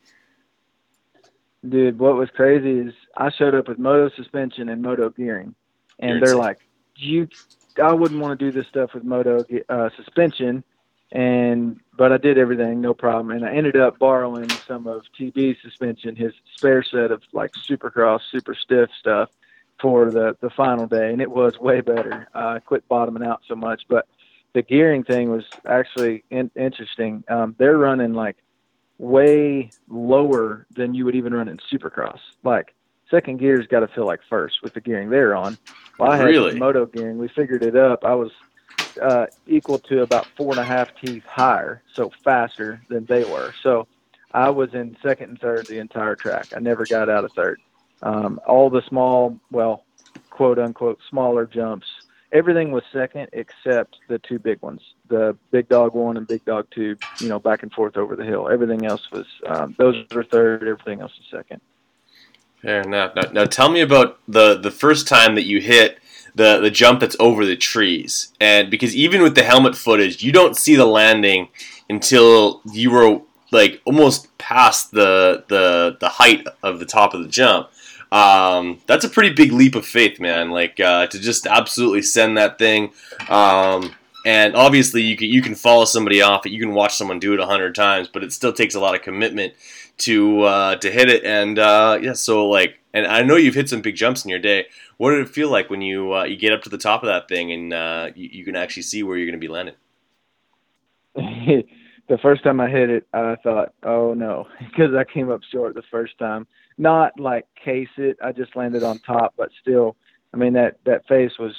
Dude, 1.68 1.98
what 1.98 2.16
was 2.16 2.28
crazy 2.30 2.88
is 2.88 2.94
I 3.16 3.30
showed 3.30 3.54
up 3.54 3.68
with 3.68 3.78
moto 3.78 4.14
suspension 4.16 4.68
and 4.68 4.82
moto 4.82 5.10
gearing, 5.10 5.54
and 5.98 6.10
You're 6.10 6.20
they're 6.20 6.28
insane. 6.28 6.38
like, 6.38 6.58
"You, 6.96 7.28
I 7.82 7.92
wouldn't 7.92 8.20
want 8.20 8.38
to 8.38 8.44
do 8.44 8.52
this 8.52 8.68
stuff 8.68 8.94
with 8.94 9.02
moto 9.02 9.44
uh, 9.68 9.88
suspension." 9.96 10.62
And 11.10 11.80
but 11.96 12.12
I 12.12 12.16
did 12.16 12.38
everything, 12.38 12.80
no 12.80 12.94
problem. 12.94 13.30
And 13.30 13.44
I 13.44 13.54
ended 13.54 13.76
up 13.76 13.98
borrowing 13.98 14.48
some 14.66 14.86
of 14.86 15.02
TB's 15.18 15.60
suspension, 15.62 16.16
his 16.16 16.32
spare 16.56 16.82
set 16.82 17.10
of 17.10 17.22
like 17.32 17.52
Supercross, 17.52 18.20
super 18.30 18.54
stiff 18.54 18.90
stuff 18.98 19.30
for 19.80 20.10
the 20.10 20.36
the 20.40 20.50
final 20.50 20.86
day, 20.86 21.12
and 21.12 21.20
it 21.20 21.30
was 21.30 21.58
way 21.58 21.80
better. 21.80 22.28
Uh, 22.34 22.56
I 22.56 22.58
quit 22.60 22.86
bottoming 22.88 23.24
out 23.24 23.42
so 23.46 23.54
much, 23.54 23.82
but 23.88 24.06
the 24.54 24.62
gearing 24.62 25.04
thing 25.04 25.30
was 25.30 25.44
actually 25.66 26.24
in, 26.30 26.50
interesting. 26.56 27.24
Um, 27.28 27.54
they're 27.58 27.78
running 27.78 28.14
like 28.14 28.36
way 28.98 29.70
lower 29.88 30.66
than 30.70 30.94
you 30.94 31.04
would 31.04 31.16
even 31.16 31.34
run 31.34 31.48
in 31.48 31.58
Supercross. 31.72 32.20
Like 32.42 32.74
second 33.10 33.38
gear's 33.38 33.66
got 33.66 33.80
to 33.80 33.88
feel 33.88 34.06
like 34.06 34.20
first 34.28 34.62
with 34.62 34.74
the 34.74 34.80
gearing 34.80 35.10
they're 35.10 35.34
on. 35.34 35.58
Well, 35.98 36.10
I 36.10 36.16
had 36.16 36.26
really? 36.26 36.58
moto 36.58 36.86
gearing. 36.86 37.18
We 37.18 37.28
figured 37.28 37.62
it 37.62 37.76
up. 37.76 38.04
I 38.04 38.14
was 38.14 38.30
uh, 39.00 39.26
equal 39.46 39.78
to 39.78 40.02
about 40.02 40.26
four 40.36 40.52
and 40.52 40.60
a 40.60 40.64
half 40.64 40.88
teeth 41.00 41.24
higher, 41.24 41.82
so 41.92 42.10
faster 42.22 42.80
than 42.88 43.04
they 43.06 43.24
were. 43.24 43.52
So 43.62 43.86
I 44.32 44.50
was 44.50 44.74
in 44.74 44.96
second 45.02 45.30
and 45.30 45.40
third 45.40 45.66
the 45.66 45.78
entire 45.78 46.16
track. 46.16 46.48
I 46.56 46.60
never 46.60 46.84
got 46.84 47.08
out 47.08 47.24
of 47.24 47.32
third. 47.32 47.60
Um, 48.02 48.40
all 48.46 48.70
the 48.70 48.82
small, 48.88 49.38
well, 49.50 49.84
quote 50.30 50.58
unquote, 50.58 50.98
smaller 51.08 51.46
jumps 51.46 51.86
everything 52.34 52.72
was 52.72 52.82
second 52.92 53.28
except 53.32 53.96
the 54.08 54.18
two 54.18 54.38
big 54.38 54.60
ones, 54.60 54.82
the 55.08 55.36
big 55.52 55.68
dog 55.68 55.94
one 55.94 56.16
and 56.18 56.26
big 56.26 56.44
dog 56.44 56.66
two. 56.70 56.96
You 57.20 57.28
know, 57.28 57.38
back 57.38 57.62
and 57.62 57.72
forth 57.72 57.96
over 57.96 58.16
the 58.16 58.24
hill. 58.24 58.50
Everything 58.50 58.84
else 58.84 59.10
was 59.10 59.26
um, 59.46 59.74
those 59.78 60.04
were 60.12 60.24
third. 60.24 60.66
Everything 60.66 61.00
else 61.00 61.12
was 61.16 61.26
second. 61.30 61.60
Fair 62.60 62.82
enough. 62.82 63.14
Now, 63.14 63.30
now, 63.32 63.44
tell 63.44 63.70
me 63.70 63.80
about 63.80 64.18
the 64.28 64.58
the 64.58 64.70
first 64.70 65.06
time 65.06 65.36
that 65.36 65.44
you 65.44 65.60
hit 65.60 65.98
the 66.34 66.60
the 66.60 66.70
jump 66.70 67.00
that's 67.00 67.16
over 67.20 67.44
the 67.44 67.56
trees, 67.56 68.32
and 68.40 68.70
because 68.70 68.94
even 68.94 69.22
with 69.22 69.34
the 69.34 69.44
helmet 69.44 69.76
footage, 69.76 70.22
you 70.22 70.32
don't 70.32 70.56
see 70.56 70.76
the 70.76 70.86
landing 70.86 71.48
until 71.88 72.60
you 72.72 72.90
were 72.90 73.20
like 73.52 73.80
almost 73.84 74.36
past 74.38 74.90
the 74.90 75.44
the 75.48 75.96
the 76.00 76.08
height 76.08 76.46
of 76.62 76.78
the 76.78 76.86
top 76.86 77.14
of 77.14 77.22
the 77.22 77.28
jump. 77.28 77.70
Um, 78.12 78.80
that's 78.86 79.04
a 79.04 79.08
pretty 79.08 79.34
big 79.34 79.52
leap 79.52 79.74
of 79.74 79.84
faith, 79.86 80.20
man. 80.20 80.50
Like 80.50 80.78
uh, 80.78 81.06
to 81.08 81.18
just 81.18 81.46
absolutely 81.46 82.02
send 82.02 82.36
that 82.36 82.58
thing. 82.58 82.92
Um, 83.28 83.94
and 84.26 84.56
obviously, 84.56 85.02
you 85.02 85.16
can 85.16 85.28
you 85.28 85.42
can 85.42 85.54
follow 85.54 85.84
somebody 85.84 86.22
off. 86.22 86.46
it. 86.46 86.52
You 86.52 86.60
can 86.60 86.74
watch 86.74 86.94
someone 86.94 87.18
do 87.18 87.34
it 87.34 87.40
a 87.40 87.46
hundred 87.46 87.74
times, 87.74 88.08
but 88.08 88.24
it 88.24 88.32
still 88.32 88.52
takes 88.52 88.74
a 88.74 88.80
lot 88.80 88.94
of 88.94 89.02
commitment 89.02 89.52
to 89.98 90.42
uh, 90.42 90.76
to 90.76 90.90
hit 90.90 91.08
it. 91.10 91.24
And 91.24 91.58
uh, 91.58 91.98
yeah, 92.00 92.14
so 92.14 92.48
like, 92.48 92.78
and 92.94 93.06
I 93.06 93.22
know 93.22 93.36
you've 93.36 93.54
hit 93.54 93.68
some 93.68 93.82
big 93.82 93.96
jumps 93.96 94.24
in 94.24 94.30
your 94.30 94.38
day. 94.38 94.66
What 94.96 95.10
did 95.10 95.20
it 95.20 95.28
feel 95.28 95.50
like 95.50 95.68
when 95.68 95.82
you 95.82 96.14
uh, 96.14 96.24
you 96.24 96.36
get 96.36 96.54
up 96.54 96.62
to 96.62 96.70
the 96.70 96.78
top 96.78 97.02
of 97.02 97.08
that 97.08 97.28
thing 97.28 97.52
and 97.52 97.74
uh, 97.74 98.10
you, 98.14 98.30
you 98.32 98.44
can 98.46 98.56
actually 98.56 98.84
see 98.84 99.02
where 99.02 99.18
you're 99.18 99.26
going 99.26 99.38
to 99.38 99.46
be 99.46 99.52
landing? 99.52 99.74
the 101.14 102.18
first 102.22 102.42
time 102.42 102.60
I 102.60 102.70
hit 102.70 102.88
it, 102.88 103.06
I 103.12 103.36
thought, 103.42 103.74
oh 103.82 104.14
no, 104.14 104.48
because 104.60 104.94
I 104.94 105.04
came 105.04 105.30
up 105.30 105.42
short 105.52 105.74
the 105.74 105.82
first 105.90 106.18
time 106.18 106.46
not 106.78 107.18
like 107.18 107.46
case 107.62 107.88
it. 107.96 108.16
I 108.22 108.32
just 108.32 108.56
landed 108.56 108.82
on 108.82 108.98
top, 109.00 109.34
but 109.36 109.50
still, 109.60 109.96
I 110.32 110.36
mean 110.36 110.54
that 110.54 110.78
that 110.84 111.06
face 111.06 111.32
was 111.38 111.54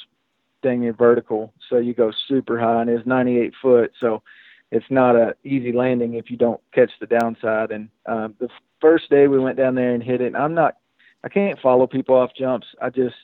dang 0.62 0.82
near 0.82 0.94
vertical, 0.94 1.54
so 1.70 1.77
you 1.77 1.94
go 1.94 2.12
super 2.27 2.60
high, 2.60 2.82
and 2.82 2.89
it's 2.89 3.06
98 3.06 3.54
foot, 3.62 3.92
so 4.00 4.24
it's 4.72 4.86
not 4.89 5.15
a 5.15 5.36
easy 5.44 5.72
landing 5.72 6.15
if 6.15 6.32
you 6.32 6.38
don't 6.38 6.60
catch 6.74 6.92
the 7.00 7.06
downside. 7.06 7.72
And 7.72 7.89
um, 8.08 8.36
the 8.39 8.50
first 8.82 9.10
day 9.10 9.27
we 9.27 9.39
went 9.39 9.58
down 9.58 9.75
there 9.75 9.94
and 9.94 10.04
hit 10.04 10.22
it, 10.22 10.27
and 10.27 10.38
I'm 10.38 10.54
not, 10.56 10.77
I 11.25 11.29
can't 11.29 11.60
follow 11.60 11.88
people 11.88 12.15
off 12.15 12.36
jumps. 12.38 12.67
I 12.79 12.91
just, 12.91 13.15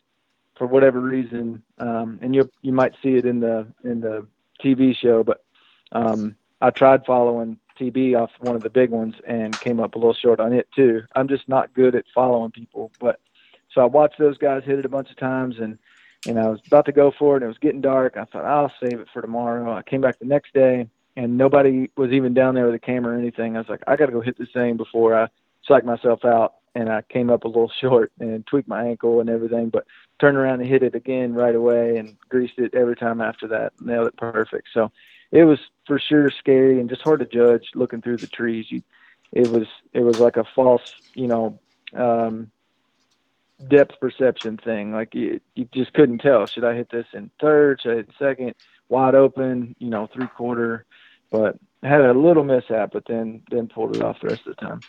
for 0.58 0.66
whatever 0.66 1.00
reason, 1.00 1.62
um, 1.78 2.20
and 2.22 2.34
you 2.36 2.50
you 2.62 2.74
might 2.74 2.94
see 3.02 3.16
it 3.16 3.26
in 3.26 3.40
the 3.40 3.68
in 3.84 4.02
the 4.02 4.28
TV 4.64 4.96
show, 4.96 5.24
but 5.24 5.44
um, 5.92 6.36
I 6.62 6.72
tried 6.72 7.06
following 7.06 7.58
TB 7.80 8.20
off 8.20 8.32
one 8.40 8.56
of 8.56 8.64
the 8.64 8.70
big 8.70 8.90
ones 8.90 9.16
and 9.28 9.58
came 9.60 9.80
up 9.80 9.96
a 9.96 9.98
little 9.98 10.14
short 10.14 10.40
on 10.40 10.52
it 10.52 10.68
too. 10.76 11.04
I'm 11.16 11.28
just 11.28 11.48
not 11.48 11.74
good 11.74 11.96
at 11.96 12.06
following 12.14 12.52
people, 12.52 12.92
but 13.00 13.20
so 13.74 13.82
I 13.82 13.86
watched 13.86 14.20
those 14.20 14.38
guys 14.38 14.64
hit 14.66 14.80
it 14.80 14.86
a 14.86 14.90
bunch 14.90 15.10
of 15.10 15.18
times 15.18 15.56
and 15.60 15.78
and 16.28 16.40
I 16.40 16.48
was 16.50 16.60
about 16.68 16.86
to 16.86 16.92
go 16.92 17.12
for 17.18 17.34
it 17.34 17.38
and 17.38 17.46
it 17.46 17.48
was 17.48 17.58
getting 17.58 17.82
dark. 17.82 18.16
I 18.16 18.26
thought 18.26 18.46
I'll 18.46 18.72
save 18.80 19.00
it 19.00 19.08
for 19.12 19.22
tomorrow. 19.22 19.74
I 19.74 19.82
came 19.82 20.02
back 20.02 20.20
the 20.20 20.26
next 20.26 20.54
day 20.54 20.88
and 21.16 21.38
nobody 21.38 21.90
was 21.98 22.12
even 22.12 22.36
down 22.36 22.54
there 22.54 22.66
with 22.66 22.76
a 22.76 22.80
camera 22.80 23.16
or 23.16 23.20
anything. 23.20 23.56
I 23.56 23.60
was 23.60 23.70
like, 23.70 23.82
I 23.88 23.96
got 23.96 24.06
to 24.08 24.12
go 24.12 24.22
hit 24.22 24.38
this 24.38 24.52
thing 24.54 24.78
before 24.78 25.18
I 25.18 25.28
psych 25.68 25.84
myself 25.84 26.24
out. 26.24 26.56
And 26.74 26.90
I 26.90 27.02
came 27.02 27.30
up 27.30 27.44
a 27.44 27.48
little 27.48 27.72
short 27.82 28.12
and 28.20 28.46
tweaked 28.46 28.68
my 28.68 28.86
ankle 28.86 29.20
and 29.20 29.30
everything, 29.30 29.70
but 29.70 29.86
turned 30.20 30.38
around 30.38 30.62
and 30.62 30.70
hit 30.70 30.84
it 30.84 30.96
again 30.96 31.34
right 31.34 31.56
away 31.56 31.98
and 31.98 32.18
greased 32.30 32.58
it 32.58 32.74
every 32.74 32.96
time 32.96 33.22
after 33.22 33.48
that. 33.50 33.74
Nailed 33.82 34.08
it 34.08 34.18
perfect. 34.18 34.70
So 34.74 34.92
it 35.32 35.44
was 35.44 35.60
for 35.86 36.00
sure 36.00 36.30
scary 36.32 36.80
and 36.80 36.90
just 36.90 37.02
hard 37.02 37.20
to 37.20 37.26
judge 37.26 37.72
looking 37.76 38.02
through 38.02 38.18
the 38.18 38.28
trees. 38.28 38.72
You, 38.72 38.82
it 39.32 39.48
was 39.48 39.68
it 39.94 40.02
was 40.02 40.20
like 40.20 40.38
a 40.38 40.44
false, 40.44 40.94
you 41.14 41.28
know, 41.28 41.60
um, 41.94 42.52
depth 43.68 44.00
perception 44.00 44.58
thing. 44.58 44.92
Like 44.92 45.16
you, 45.16 45.40
you 45.56 45.68
just 45.74 45.94
couldn't 45.94 46.20
tell. 46.20 46.46
Should 46.46 46.66
I 46.66 46.76
hit 46.76 46.90
this 46.90 47.08
in 47.14 47.32
third? 47.40 47.82
Should 47.82 47.92
I 47.92 47.96
hit 47.96 48.10
second? 48.20 48.56
Wide 48.90 49.16
open, 49.16 49.76
you 49.80 49.90
know, 49.90 50.08
three 50.08 50.28
quarter 50.28 50.86
but 51.32 51.58
had 51.82 52.02
a 52.02 52.14
little 52.14 52.44
mishap, 52.44 52.92
but 52.94 53.06
then 53.08 53.42
then 53.50 53.68
pulled 53.68 53.96
it 53.96 54.04
off 54.04 54.20
the 54.22 54.28
rest 54.28 54.46
of 54.46 54.56
the 54.56 54.62
time. 54.62 54.82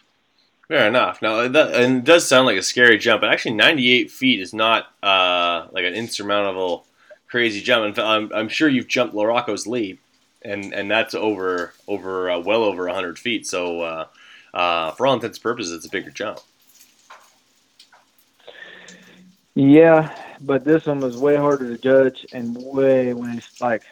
Fair 0.69 0.89
enough. 0.89 1.21
Now, 1.21 1.49
that, 1.49 1.75
and 1.75 1.99
it 1.99 2.05
does 2.05 2.27
sound 2.27 2.47
like 2.47 2.57
a 2.57 2.63
scary 2.63 2.97
jump, 2.97 3.21
but 3.21 3.31
actually, 3.31 3.55
98 3.55 4.11
feet 4.11 4.41
is 4.41 4.55
not 4.55 4.87
uh, 5.03 5.67
like 5.73 5.85
an 5.85 5.95
insurmountable, 5.95 6.87
crazy 7.29 7.61
jump. 7.61 7.99
And 7.99 8.07
I'm, 8.07 8.33
I'm 8.35 8.49
sure 8.49 8.69
you've 8.69 8.89
jumped 8.89 9.15
Larocco's 9.15 9.67
leap, 9.67 10.01
and 10.43 10.73
and 10.73 10.91
that's 10.91 11.15
over 11.15 11.75
over 11.89 12.31
uh, 12.31 12.39
well 12.39 12.63
over 12.63 12.87
100 12.87 13.19
feet. 13.19 13.47
So, 13.47 13.81
uh, 13.83 14.07
uh, 14.55 14.93
for 14.93 15.07
all 15.07 15.15
intents 15.15 15.39
and 15.39 15.43
purposes, 15.43 15.73
it's 15.73 15.87
a 15.87 15.91
bigger 15.91 16.11
jump. 16.11 16.39
Yeah, 19.55 20.17
but 20.41 20.65
this 20.65 20.87
one 20.87 21.01
was 21.01 21.17
way 21.17 21.37
harder 21.37 21.69
to 21.69 21.83
judge 21.83 22.25
and 22.33 22.57
way, 22.57 23.13
way 23.13 23.41
like 23.61 23.83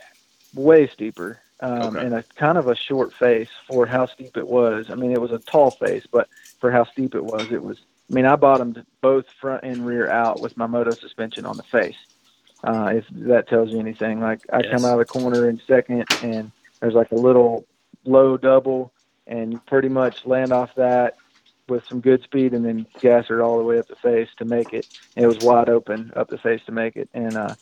way 0.55 0.87
steeper 0.89 1.41
um, 1.61 1.97
okay. 1.97 2.07
and 2.07 2.15
a 2.15 2.23
kind 2.37 2.59
of 2.59 2.67
a 2.69 2.75
short 2.75 3.13
face 3.13 3.51
for 3.69 3.87
how 3.87 4.07
steep 4.07 4.37
it 4.37 4.47
was. 4.47 4.91
I 4.91 4.95
mean, 4.95 5.13
it 5.13 5.21
was 5.21 5.33
a 5.33 5.39
tall 5.39 5.71
face, 5.71 6.07
but 6.11 6.29
for 6.59 6.71
how 6.71 6.85
steep 6.85 7.15
it 7.15 7.25
was, 7.25 7.51
it 7.53 7.63
was. 7.63 7.79
I 8.11 8.15
mean, 8.15 8.27
I 8.27 8.35
bottomed 8.37 8.85
both 9.01 9.27
front 9.41 9.63
and 9.63 9.87
rear 9.87 10.11
out 10.11 10.41
with 10.41 10.57
my 10.57 10.67
moto 10.67 10.91
suspension 10.91 11.47
on 11.47 11.57
the 11.57 11.63
face. 11.63 11.97
Uh, 12.65 12.93
if 12.97 13.07
that 13.11 13.49
tells 13.49 13.71
you 13.71 13.79
anything, 13.79 14.21
like 14.21 14.41
I 14.53 14.61
yes. 14.61 14.73
come 14.73 14.85
out 14.85 14.99
of 15.01 15.07
the 15.07 15.13
corner 15.13 15.49
in 15.49 15.61
second, 15.67 16.07
and 16.23 16.51
there's 16.81 16.95
like 16.95 17.13
a 17.13 17.17
little 17.17 17.67
low 18.05 18.37
double, 18.37 18.93
and 19.27 19.53
you 19.53 19.61
pretty 19.67 19.89
much 19.89 20.27
land 20.27 20.53
off 20.53 20.75
that 20.75 21.17
with 21.69 21.87
some 21.87 22.01
good 22.01 22.23
speed, 22.23 22.53
and 22.53 22.65
then 22.65 22.87
gas 23.01 23.27
it 23.31 23.41
all 23.41 23.59
the 23.59 23.65
way 23.65 23.79
up 23.79 23.87
the 23.87 23.97
face 23.97 24.29
to 24.39 24.45
make 24.45 24.73
it. 24.73 24.87
And 25.15 25.25
it 25.25 25.29
was 25.29 25.39
wide 25.39 25.69
open 25.69 26.13
up 26.17 26.29
the 26.29 26.39
face 26.39 26.61
to 26.67 26.73
make 26.73 26.97
it, 26.97 27.09
and 27.15 27.37
uh, 27.37 27.55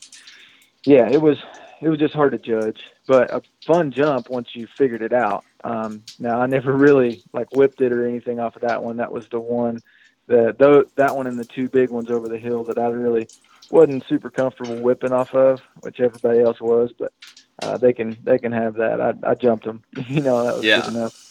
yeah, 0.83 1.07
it 1.09 1.21
was 1.21 1.37
it 1.81 1.89
was 1.89 1.99
just 1.99 2.13
hard 2.13 2.31
to 2.33 2.37
judge, 2.37 2.81
but 3.07 3.31
a 3.31 3.41
fun 3.65 3.91
jump 3.91 4.29
once 4.29 4.49
you 4.53 4.67
figured 4.67 5.01
it 5.01 5.13
out. 5.13 5.45
Um, 5.63 6.03
now 6.19 6.41
I 6.41 6.45
never 6.45 6.73
really 6.73 7.23
like 7.33 7.55
whipped 7.55 7.81
it 7.81 7.91
or 7.91 8.07
anything 8.07 8.39
off 8.39 8.55
of 8.55 8.63
that 8.63 8.83
one. 8.83 8.97
That 8.97 9.11
was 9.11 9.27
the 9.29 9.39
one, 9.39 9.79
that 10.27 10.57
though 10.57 10.83
that 10.95 11.15
one 11.15 11.27
and 11.27 11.39
the 11.39 11.45
two 11.45 11.69
big 11.69 11.89
ones 11.89 12.09
over 12.09 12.27
the 12.27 12.37
hill 12.37 12.63
that 12.65 12.77
I 12.77 12.87
really 12.87 13.27
wasn't 13.71 14.05
super 14.07 14.29
comfortable 14.29 14.81
whipping 14.81 15.13
off 15.13 15.33
of, 15.33 15.61
which 15.81 15.99
everybody 15.99 16.39
else 16.39 16.59
was. 16.59 16.91
But 16.97 17.13
uh, 17.61 17.77
they 17.77 17.93
can 17.93 18.17
they 18.23 18.37
can 18.37 18.51
have 18.51 18.75
that. 18.75 18.99
I, 18.99 19.13
I 19.23 19.35
jumped 19.35 19.65
them. 19.65 19.83
you 20.07 20.21
know 20.21 20.43
that 20.43 20.55
was 20.55 20.63
yeah. 20.63 20.81
good 20.81 20.95
enough. 20.95 21.25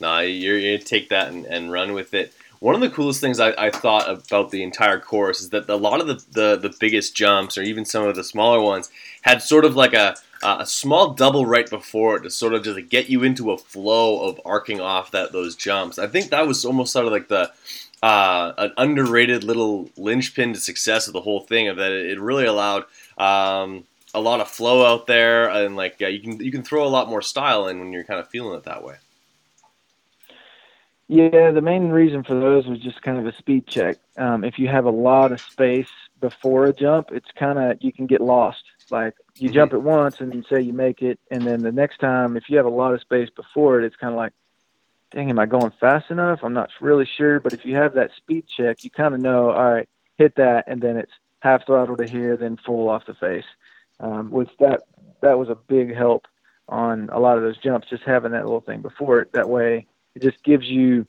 No, 0.00 0.20
you're, 0.20 0.58
you're 0.58 0.78
take 0.78 1.08
that 1.08 1.28
and, 1.28 1.46
and 1.46 1.72
run 1.72 1.94
with 1.94 2.12
it. 2.12 2.34
One 2.60 2.74
of 2.74 2.80
the 2.80 2.90
coolest 2.90 3.20
things 3.20 3.38
I, 3.38 3.52
I, 3.58 3.70
thought 3.70 4.08
about 4.08 4.50
the 4.50 4.62
entire 4.62 4.98
course 4.98 5.40
is 5.40 5.50
that 5.50 5.68
a 5.68 5.76
lot 5.76 6.00
of 6.00 6.06
the, 6.06 6.14
the, 6.32 6.56
the, 6.56 6.74
biggest 6.80 7.14
jumps, 7.14 7.58
or 7.58 7.62
even 7.62 7.84
some 7.84 8.04
of 8.04 8.16
the 8.16 8.24
smaller 8.24 8.60
ones, 8.60 8.90
had 9.22 9.42
sort 9.42 9.64
of 9.64 9.76
like 9.76 9.92
a, 9.92 10.16
a 10.42 10.66
small 10.66 11.12
double 11.12 11.44
right 11.44 11.68
before 11.68 12.16
it 12.16 12.22
to 12.22 12.30
sort 12.30 12.54
of 12.54 12.64
just 12.64 12.88
get 12.88 13.10
you 13.10 13.22
into 13.22 13.50
a 13.50 13.58
flow 13.58 14.28
of 14.28 14.40
arcing 14.44 14.80
off 14.80 15.10
that 15.10 15.32
those 15.32 15.54
jumps. 15.54 15.98
I 15.98 16.06
think 16.06 16.30
that 16.30 16.46
was 16.46 16.64
almost 16.64 16.92
sort 16.92 17.06
of 17.06 17.12
like 17.12 17.28
the 17.28 17.52
uh, 18.02 18.52
an 18.58 18.72
underrated 18.76 19.42
little 19.42 19.90
linchpin 19.96 20.52
to 20.54 20.60
success 20.60 21.06
of 21.06 21.12
the 21.12 21.20
whole 21.20 21.40
thing. 21.40 21.68
Of 21.68 21.76
that, 21.76 21.92
it 21.92 22.20
really 22.20 22.44
allowed 22.44 22.84
um, 23.18 23.84
a 24.14 24.20
lot 24.20 24.40
of 24.40 24.48
flow 24.48 24.84
out 24.86 25.06
there, 25.06 25.48
and 25.48 25.76
like 25.76 25.96
yeah, 25.98 26.08
you 26.08 26.20
can 26.20 26.40
you 26.40 26.52
can 26.52 26.62
throw 26.62 26.86
a 26.86 26.88
lot 26.88 27.08
more 27.08 27.22
style 27.22 27.68
in 27.68 27.78
when 27.78 27.92
you're 27.92 28.04
kind 28.04 28.20
of 28.20 28.28
feeling 28.28 28.56
it 28.56 28.64
that 28.64 28.82
way. 28.82 28.96
Yeah, 31.08 31.52
the 31.52 31.60
main 31.60 31.90
reason 31.90 32.24
for 32.24 32.34
those 32.34 32.66
was 32.66 32.80
just 32.80 33.00
kind 33.02 33.18
of 33.18 33.26
a 33.26 33.36
speed 33.36 33.66
check. 33.68 33.96
Um, 34.16 34.42
if 34.42 34.58
you 34.58 34.66
have 34.66 34.86
a 34.86 34.90
lot 34.90 35.30
of 35.30 35.40
space 35.40 35.88
before 36.20 36.64
a 36.66 36.72
jump, 36.72 37.10
it's 37.12 37.30
kind 37.36 37.58
of 37.58 37.78
you 37.80 37.92
can 37.92 38.06
get 38.06 38.20
lost. 38.20 38.64
Like 38.90 39.14
you 39.36 39.48
mm-hmm. 39.48 39.54
jump 39.54 39.72
it 39.72 39.82
once 39.82 40.20
and 40.20 40.34
you 40.34 40.42
say 40.50 40.60
you 40.60 40.72
make 40.72 41.02
it, 41.02 41.20
and 41.30 41.42
then 41.42 41.62
the 41.62 41.70
next 41.70 41.98
time, 41.98 42.36
if 42.36 42.48
you 42.48 42.56
have 42.56 42.66
a 42.66 42.70
lot 42.70 42.92
of 42.92 43.00
space 43.00 43.30
before 43.30 43.78
it, 43.78 43.84
it's 43.84 43.94
kind 43.94 44.12
of 44.12 44.16
like, 44.16 44.32
dang, 45.12 45.30
am 45.30 45.38
I 45.38 45.46
going 45.46 45.72
fast 45.78 46.10
enough? 46.10 46.40
I'm 46.42 46.54
not 46.54 46.70
really 46.80 47.08
sure. 47.16 47.38
But 47.38 47.52
if 47.52 47.64
you 47.64 47.76
have 47.76 47.94
that 47.94 48.10
speed 48.16 48.46
check, 48.48 48.82
you 48.82 48.90
kind 48.90 49.14
of 49.14 49.20
know, 49.20 49.50
all 49.50 49.74
right, 49.74 49.88
hit 50.16 50.34
that, 50.36 50.64
and 50.66 50.80
then 50.80 50.96
it's 50.96 51.12
half 51.38 51.66
throttle 51.66 51.96
to 51.98 52.06
here, 52.06 52.36
then 52.36 52.58
full 52.66 52.88
off 52.88 53.06
the 53.06 53.14
face. 53.14 53.44
Um, 54.00 54.30
which 54.32 54.50
that 54.58 54.82
that 55.22 55.38
was 55.38 55.50
a 55.50 55.54
big 55.54 55.94
help 55.94 56.26
on 56.68 57.08
a 57.12 57.20
lot 57.20 57.36
of 57.36 57.44
those 57.44 57.58
jumps, 57.58 57.88
just 57.88 58.02
having 58.02 58.32
that 58.32 58.44
little 58.44 58.60
thing 58.60 58.82
before 58.82 59.20
it. 59.20 59.32
That 59.32 59.48
way 59.48 59.86
it 60.16 60.22
just 60.22 60.42
gives 60.42 60.66
you 60.66 61.06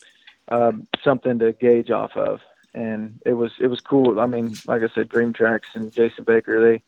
um, 0.49 0.87
something 1.03 1.39
to 1.39 1.53
gauge 1.53 1.89
off 1.89 2.15
of. 2.17 2.41
And 2.73 3.19
it 3.25 3.33
was 3.33 3.53
it 3.59 3.67
was 3.67 3.79
cool. 3.79 4.19
I 4.19 4.27
mean, 4.27 4.53
like 4.67 4.83
I 4.83 4.89
said, 4.93 5.09
Dream 5.09 5.33
Tracks 5.33 5.69
and 5.73 5.91
Jason 5.91 6.25
Baker 6.25 6.61
they 6.61 6.83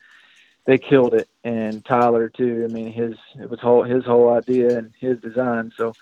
they 0.66 0.78
killed 0.78 1.16
it, 1.16 1.28
and 1.44 1.84
Tyler 1.84 2.30
too. 2.30 2.68
I 2.70 2.72
mean, 2.72 2.92
his 2.92 3.16
it 3.42 3.50
was 3.50 3.60
whole 3.60 3.84
his 3.84 4.06
whole 4.06 4.30
idea 4.30 4.78
and 4.78 4.92
his 5.00 5.20
design. 5.20 5.72
So 5.76 5.94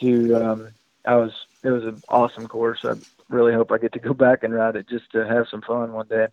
to 0.00 0.34
um, 0.36 0.68
I 1.04 1.16
was 1.16 1.32
it 1.62 1.70
was 1.70 1.84
an 1.84 2.00
awesome 2.08 2.46
course. 2.46 2.84
I 2.84 2.94
really 3.28 3.52
hope 3.52 3.72
I 3.72 3.78
get 3.78 3.92
to 3.92 3.98
go 3.98 4.14
back 4.26 4.44
and 4.44 4.54
ride 4.54 4.76
it 4.76 4.88
just 4.88 5.10
to 5.12 5.26
have 5.26 5.48
some 5.48 5.62
fun 5.62 5.92
one 5.92 6.06
day. 6.06 6.28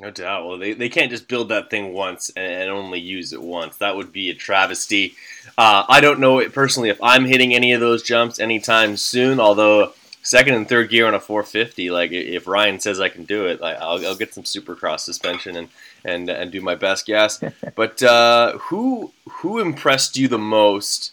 No 0.00 0.10
doubt. 0.10 0.46
Well, 0.46 0.58
they, 0.58 0.72
they 0.72 0.88
can't 0.88 1.10
just 1.10 1.28
build 1.28 1.48
that 1.48 1.70
thing 1.70 1.92
once 1.92 2.30
and 2.36 2.70
only 2.70 3.00
use 3.00 3.32
it 3.32 3.42
once. 3.42 3.76
That 3.76 3.96
would 3.96 4.12
be 4.12 4.30
a 4.30 4.34
travesty. 4.34 5.14
Uh, 5.56 5.84
I 5.88 6.00
don't 6.00 6.20
know 6.20 6.46
personally 6.50 6.88
if 6.88 7.02
I'm 7.02 7.24
hitting 7.24 7.54
any 7.54 7.72
of 7.72 7.80
those 7.80 8.02
jumps 8.02 8.38
anytime 8.38 8.96
soon. 8.96 9.40
Although 9.40 9.92
second 10.22 10.54
and 10.54 10.68
third 10.68 10.90
gear 10.90 11.06
on 11.06 11.14
a 11.14 11.20
450, 11.20 11.90
like 11.90 12.12
if 12.12 12.46
Ryan 12.46 12.80
says 12.80 13.00
I 13.00 13.08
can 13.08 13.24
do 13.24 13.46
it, 13.46 13.60
like, 13.60 13.76
I'll, 13.78 14.04
I'll 14.06 14.16
get 14.16 14.34
some 14.34 14.44
Supercross 14.44 15.00
suspension 15.00 15.56
and 15.56 15.68
and 16.04 16.28
and 16.28 16.52
do 16.52 16.60
my 16.60 16.74
best. 16.74 17.06
guess. 17.06 17.42
but 17.74 18.02
uh, 18.02 18.58
who 18.58 19.12
who 19.28 19.58
impressed 19.58 20.16
you 20.16 20.28
the 20.28 20.38
most? 20.38 21.12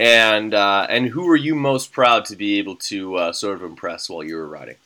And 0.00 0.54
uh, 0.54 0.86
and 0.88 1.08
who 1.08 1.26
were 1.26 1.36
you 1.36 1.54
most 1.54 1.92
proud 1.92 2.24
to 2.26 2.36
be 2.36 2.58
able 2.58 2.76
to 2.76 3.16
uh, 3.16 3.32
sort 3.32 3.56
of 3.56 3.62
impress 3.62 4.08
while 4.08 4.24
you 4.24 4.36
were 4.36 4.48
riding? 4.48 4.76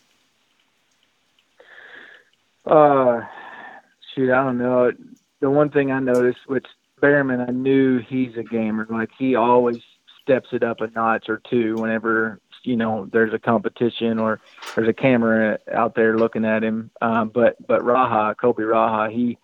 Uh, 2.66 3.20
shoot, 4.14 4.32
I 4.32 4.42
don't 4.42 4.58
know. 4.58 4.92
The 5.40 5.50
one 5.50 5.70
thing 5.70 5.92
I 5.92 6.00
noticed, 6.00 6.40
which 6.46 6.66
Bereman, 7.00 7.46
I 7.46 7.52
knew 7.52 7.98
he's 7.98 8.36
a 8.36 8.42
gamer. 8.42 8.86
Like 8.90 9.10
he 9.18 9.36
always 9.36 9.78
steps 10.22 10.48
it 10.52 10.64
up 10.64 10.80
a 10.80 10.88
notch 10.88 11.28
or 11.28 11.40
two 11.48 11.74
whenever 11.76 12.40
you 12.64 12.76
know 12.76 13.08
there's 13.12 13.32
a 13.32 13.38
competition 13.38 14.18
or 14.18 14.40
there's 14.74 14.88
a 14.88 14.92
camera 14.92 15.58
out 15.72 15.94
there 15.94 16.18
looking 16.18 16.44
at 16.44 16.64
him. 16.64 16.90
Um, 17.00 17.28
but 17.28 17.56
but 17.66 17.82
Raha, 17.82 18.36
Colby 18.36 18.64
Raha, 18.64 19.12
he 19.12 19.38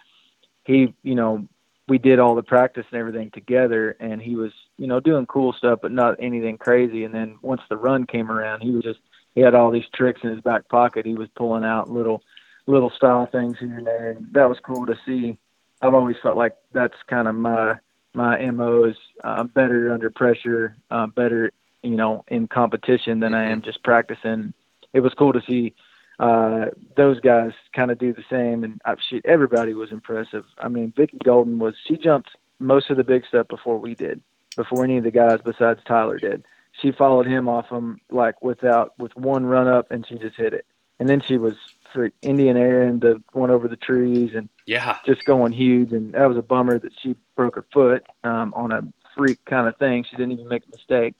he 0.64 0.94
you 1.02 1.14
know 1.14 1.46
we 1.88 1.98
did 1.98 2.18
all 2.18 2.34
the 2.34 2.42
practice 2.42 2.86
and 2.90 2.98
everything 2.98 3.30
together, 3.30 3.96
and 4.00 4.20
he 4.20 4.34
was 4.34 4.52
you 4.78 4.86
know 4.86 4.98
doing 4.98 5.26
cool 5.26 5.52
stuff, 5.52 5.78
but 5.82 5.92
not 5.92 6.16
anything 6.18 6.58
crazy. 6.58 7.04
And 7.04 7.14
then 7.14 7.38
once 7.42 7.62
the 7.68 7.76
run 7.76 8.06
came 8.06 8.30
around, 8.30 8.62
he 8.62 8.70
was 8.70 8.82
just 8.82 9.00
he 9.34 9.40
had 9.40 9.54
all 9.54 9.70
these 9.70 9.88
tricks 9.94 10.20
in 10.24 10.30
his 10.30 10.40
back 10.40 10.68
pocket. 10.68 11.06
He 11.06 11.14
was 11.14 11.28
pulling 11.36 11.64
out 11.64 11.90
little 11.90 12.22
little 12.66 12.90
style 12.90 13.26
things 13.26 13.58
here 13.58 13.76
and 13.76 13.86
there. 13.86 14.10
And 14.12 14.32
that 14.32 14.48
was 14.48 14.58
cool 14.60 14.86
to 14.86 14.98
see. 15.06 15.38
I've 15.80 15.94
always 15.94 16.16
felt 16.22 16.36
like 16.36 16.56
that's 16.72 16.96
kind 17.08 17.28
of 17.28 17.34
my 17.34 17.78
my 18.14 18.50
mo 18.50 18.84
is 18.84 18.96
uh, 19.24 19.44
better 19.44 19.92
under 19.92 20.10
pressure, 20.10 20.76
uh, 20.90 21.06
better 21.06 21.50
you 21.82 21.96
know 21.96 22.24
in 22.28 22.46
competition 22.46 23.20
than 23.20 23.34
I 23.34 23.44
am 23.44 23.58
mm-hmm. 23.58 23.66
just 23.66 23.82
practicing. 23.82 24.54
It 24.92 25.00
was 25.00 25.14
cool 25.14 25.32
to 25.32 25.42
see 25.48 25.74
uh, 26.18 26.66
those 26.96 27.18
guys 27.20 27.52
kind 27.72 27.90
of 27.90 27.98
do 27.98 28.12
the 28.12 28.24
same, 28.30 28.64
and 28.64 28.80
I, 28.84 28.94
she, 29.08 29.20
everybody 29.24 29.74
was 29.74 29.90
impressive. 29.90 30.44
I 30.58 30.68
mean, 30.68 30.92
Vicki 30.96 31.18
Golden 31.24 31.58
was 31.58 31.74
she 31.86 31.96
jumped 31.96 32.30
most 32.58 32.90
of 32.90 32.96
the 32.96 33.04
big 33.04 33.26
stuff 33.26 33.48
before 33.48 33.78
we 33.78 33.94
did, 33.94 34.20
before 34.56 34.84
any 34.84 34.98
of 34.98 35.04
the 35.04 35.10
guys 35.10 35.40
besides 35.44 35.80
Tyler 35.84 36.18
did. 36.18 36.44
She 36.80 36.92
followed 36.92 37.26
him 37.26 37.48
off 37.48 37.68
him 37.68 38.00
like 38.10 38.42
without 38.42 38.96
with 38.98 39.16
one 39.16 39.46
run 39.46 39.66
up, 39.66 39.90
and 39.90 40.06
she 40.06 40.16
just 40.16 40.36
hit 40.36 40.54
it. 40.54 40.64
And 41.00 41.08
then 41.08 41.20
she 41.20 41.38
was 41.38 41.54
for 41.92 42.10
Indian 42.22 42.56
Air 42.56 42.82
and 42.82 43.00
the 43.00 43.22
one 43.32 43.50
over 43.50 43.68
the 43.68 43.76
trees 43.76 44.32
and 44.34 44.48
yeah, 44.66 44.98
just 45.06 45.24
going 45.24 45.52
huge. 45.52 45.92
And 45.92 46.14
that 46.14 46.26
was 46.26 46.36
a 46.36 46.42
bummer 46.42 46.78
that 46.78 46.92
she 47.02 47.16
broke 47.36 47.56
her 47.56 47.66
foot 47.72 48.06
um, 48.24 48.52
on 48.54 48.72
a 48.72 48.82
freak 49.16 49.44
kind 49.44 49.68
of 49.68 49.76
thing. 49.76 50.04
She 50.08 50.16
didn't 50.16 50.32
even 50.32 50.48
make 50.48 50.64
a 50.64 50.70
mistake. 50.76 51.14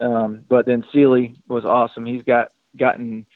Um, 0.00 0.44
but 0.48 0.66
then 0.66 0.84
Seely 0.92 1.36
was 1.48 1.64
awesome. 1.64 2.06
He's 2.06 2.22
got 2.22 2.52
gotten 2.76 3.26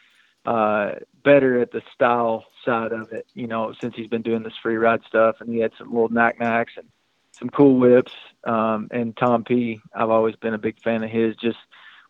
uh, 0.47 0.92
better 1.25 1.61
at 1.61 1.73
the 1.73 1.82
style 1.94 2.44
side 2.64 2.92
of 2.92 3.12
it, 3.12 3.26
you 3.35 3.47
know, 3.47 3.75
since 3.80 3.94
he's 3.97 4.09
been 4.09 4.23
doing 4.23 4.42
this 4.42 4.52
free 4.62 4.76
ride 4.76 5.02
stuff. 5.06 5.37
And 5.40 5.52
he 5.52 5.59
had 5.59 5.73
some 5.78 5.92
little 5.92 6.09
nac 6.09 6.38
nacs 6.38 6.76
and 6.76 6.88
some 7.32 7.50
cool 7.50 7.76
whips. 7.78 8.12
Um, 8.44 8.88
and 8.90 9.16
Tom 9.16 9.44
P, 9.44 9.80
I've 9.94 10.11
always 10.11 10.37
been 10.37 10.54
a 10.54 10.59
big 10.59 10.80
fan 10.82 11.02
of 11.02 11.11
his. 11.11 11.35
Just 11.37 11.59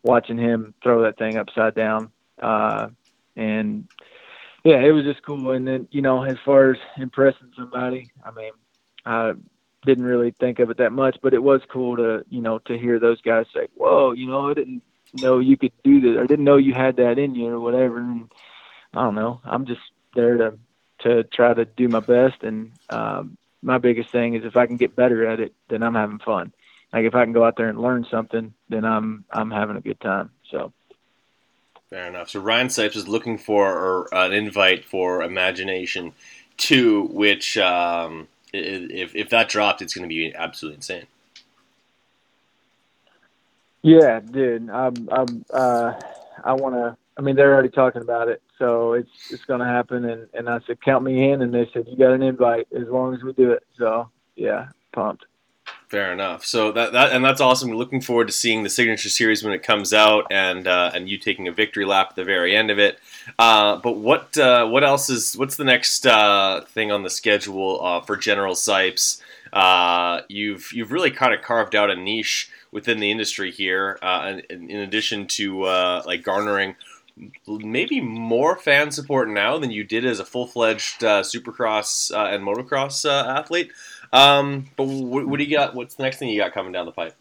watching 0.03 0.39
him 0.39 0.75
throw 0.83 1.03
that 1.03 1.19
thing 1.19 1.37
upside 1.37 1.75
down, 1.75 2.11
uh, 2.41 2.89
and 3.37 3.89
yeah, 4.65 4.81
it 4.81 4.93
was 4.93 5.05
just 5.05 5.23
cool. 5.23 5.51
And 5.53 5.67
then 5.67 5.89
you 5.91 6.03
know, 6.03 6.23
as 6.23 6.37
far 6.45 6.71
as 6.71 6.79
impressing 6.97 7.53
somebody, 7.57 8.11
I 8.25 8.31
mean, 8.31 8.53
I 9.05 9.33
didn't 9.85 10.05
really 10.05 10.31
think 10.31 10.61
of 10.61 10.71
it 10.71 10.77
that 10.79 10.93
much, 10.93 11.19
but 11.23 11.35
it 11.35 11.43
was 11.43 11.61
cool 11.69 11.97
to 11.97 12.25
you 12.31 12.41
know 12.41 12.59
to 12.61 12.79
hear 12.79 12.99
those 12.99 13.21
guys 13.21 13.47
say, 13.55 13.69
"Whoa, 13.75 14.13
you 14.13 14.27
know, 14.27 14.51
I 14.51 14.55
didn't 14.55 14.83
know 15.15 15.41
you 15.41 15.57
could 15.57 15.73
do 15.83 16.01
this, 16.01 16.19
I 16.19 16.27
didn't 16.27 16.45
know 16.45 16.57
you 16.57 16.75
had 16.75 16.97
that 16.97 17.19
in 17.19 17.35
you, 17.35 17.49
or 17.49 17.61
whatever." 17.61 17.99
And 17.99 18.31
I 18.95 19.03
don't 19.03 19.17
know. 19.17 19.41
I'm 19.45 19.67
just 19.67 19.81
there 20.15 20.37
to 20.37 20.59
to 21.01 21.25
try 21.25 21.53
to 21.53 21.65
do 21.65 21.89
my 21.89 22.01
best, 22.01 22.43
and 22.43 22.73
um, 22.91 23.37
my 23.63 23.79
biggest 23.79 24.11
thing 24.11 24.35
is 24.35 24.45
if 24.45 24.57
I 24.57 24.67
can 24.67 24.77
get 24.77 24.95
better 24.95 25.27
at 25.27 25.41
it, 25.41 25.55
then 25.69 25.83
I'm 25.83 25.95
having 25.95 26.21
fun. 26.21 26.53
Like 26.93 27.05
if 27.07 27.15
I 27.15 27.25
can 27.25 27.33
go 27.33 27.45
out 27.45 27.57
there 27.57 27.69
and 27.69 27.81
learn 27.81 28.07
something, 28.09 28.55
then 28.69 28.85
I'm 28.85 29.25
I'm 29.33 29.51
having 29.51 29.77
a 29.77 29.81
good 29.81 30.01
time. 30.01 30.31
So. 30.51 30.73
Fair 31.93 32.09
enough. 32.09 32.31
So 32.31 32.41
Ryan 32.41 32.69
Sipes 32.69 32.97
is 32.97 33.07
looking 33.07 33.37
for 33.37 34.09
an 34.13 34.33
invite 34.33 34.83
for 34.83 35.23
Imagination 35.23 36.15
Two, 36.57 37.03
which 37.13 37.59
um, 37.59 38.29
if 38.51 39.15
if 39.15 39.29
that 39.29 39.51
dropped, 39.51 39.83
it's 39.83 39.93
going 39.93 40.09
to 40.09 40.09
be 40.09 40.35
absolutely 40.35 40.77
insane. 40.77 41.05
Yeah, 43.83 44.21
dude. 44.21 44.71
I'm. 44.71 45.07
I'm. 45.13 45.45
Uh, 45.53 45.93
I 46.43 46.55
want 46.55 46.77
to. 46.77 46.97
I 47.19 47.21
mean, 47.21 47.37
they're 47.37 47.53
already 47.53 47.69
talking 47.69 48.01
about 48.01 48.29
it, 48.29 48.41
so 48.59 48.95
it's 48.95 49.31
it's 49.31 49.45
going 49.45 49.61
to 49.61 49.67
happen. 49.67 50.07
And 50.07 50.29
and 50.33 50.49
I 50.49 50.61
said, 50.67 50.81
count 50.81 51.05
me 51.05 51.31
in, 51.31 51.43
and 51.43 51.53
they 51.53 51.69
said 51.75 51.87
you 51.87 51.99
got 51.99 52.15
an 52.15 52.23
invite 52.23 52.69
as 52.75 52.89
long 52.89 53.13
as 53.13 53.23
we 53.23 53.35
do 53.35 53.51
it. 53.53 53.67
So 53.77 54.09
yeah, 54.35 54.69
pumped. 54.93 55.27
Fair 55.93 56.11
enough. 56.11 56.47
So 56.47 56.73
that, 56.73 56.93
that 56.93 57.13
and 57.13 57.23
that's 57.23 57.43
awesome. 57.43 57.71
Looking 57.71 58.01
forward 58.01 58.29
to 58.29 58.33
seeing 58.33 58.63
the 58.63 58.71
signature 58.71 59.11
series 59.11 59.45
when 59.45 59.53
it 59.53 59.63
comes 59.63 59.93
out, 59.93 60.27
and 60.31 60.67
uh, 60.67 60.91
and 60.95 61.07
you 61.07 61.19
taking 61.19 61.49
a 61.49 61.53
victory 61.53 61.85
lap 61.85 62.07
at 62.09 62.17
the 62.17 62.25
very 62.25 62.57
end 62.57 62.71
of 62.71 62.79
it. 62.79 62.99
Uh, 63.39 63.77
but 63.77 63.99
what 63.99 64.39
uh, 64.39 64.67
what 64.67 64.85
else 64.85 65.11
is 65.11 65.37
what's 65.37 65.57
the 65.57 65.65
next 65.65 66.07
uh, 66.07 66.63
thing 66.69 66.91
on 66.91 67.03
the 67.03 67.11
schedule 67.11 67.79
uh, 67.85 68.01
for 68.01 68.17
General 68.17 68.55
Sipes? 68.55 69.21
Uh, 69.53 70.23
you've 70.31 70.73
you've 70.73 70.93
really 70.93 71.11
kind 71.11 71.35
of 71.35 71.43
carved 71.43 71.77
out 71.77 71.91
a 71.91 71.95
niche 71.95 72.51
within 72.71 72.99
the 72.99 73.11
industry 73.11 73.51
here, 73.51 73.99
in, 74.03 74.41
in, 74.49 74.79
addition 74.79 75.27
to 75.27 75.65
like 76.07 76.23
garnering 76.23 76.75
maybe 77.47 78.01
more 78.01 78.57
fan 78.57 78.91
support 78.91 79.29
now 79.29 79.59
than 79.59 79.71
you 79.71 79.85
did 79.85 80.07
as 80.07 80.21
a 80.21 80.25
full 80.25 80.47
fledged 80.47 81.03
Supercross 81.03 82.11
and 82.17 82.43
motocross 82.43 83.05
athlete. 83.07 83.73
Um, 84.13 84.69
but 84.77 84.85
what, 84.85 85.27
what, 85.27 85.39
do 85.39 85.45
you 85.45 85.57
got? 85.57 85.75
What's 85.75 85.95
the 85.95 86.03
next 86.03 86.19
thing 86.19 86.29
you 86.29 86.41
got 86.41 86.53
coming 86.53 86.73
down 86.73 86.87
the 86.87 86.93
pipe? 86.93 87.17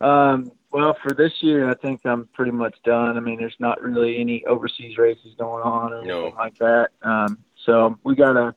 Um, 0.00 0.50
well, 0.72 0.96
for 1.02 1.14
this 1.14 1.32
year, 1.40 1.70
I 1.70 1.74
think 1.74 2.00
I'm 2.04 2.26
pretty 2.32 2.50
much 2.50 2.74
done. 2.84 3.16
I 3.16 3.20
mean, 3.20 3.38
there's 3.38 3.54
not 3.60 3.80
really 3.80 4.18
any 4.18 4.44
overseas 4.44 4.98
races 4.98 5.34
going 5.38 5.62
on 5.62 5.92
or 5.92 6.04
no. 6.04 6.22
anything 6.22 6.36
like 6.36 6.58
that. 6.58 6.88
Um, 7.02 7.38
so 7.64 7.96
we 8.02 8.16
got 8.16 8.36
a 8.36 8.54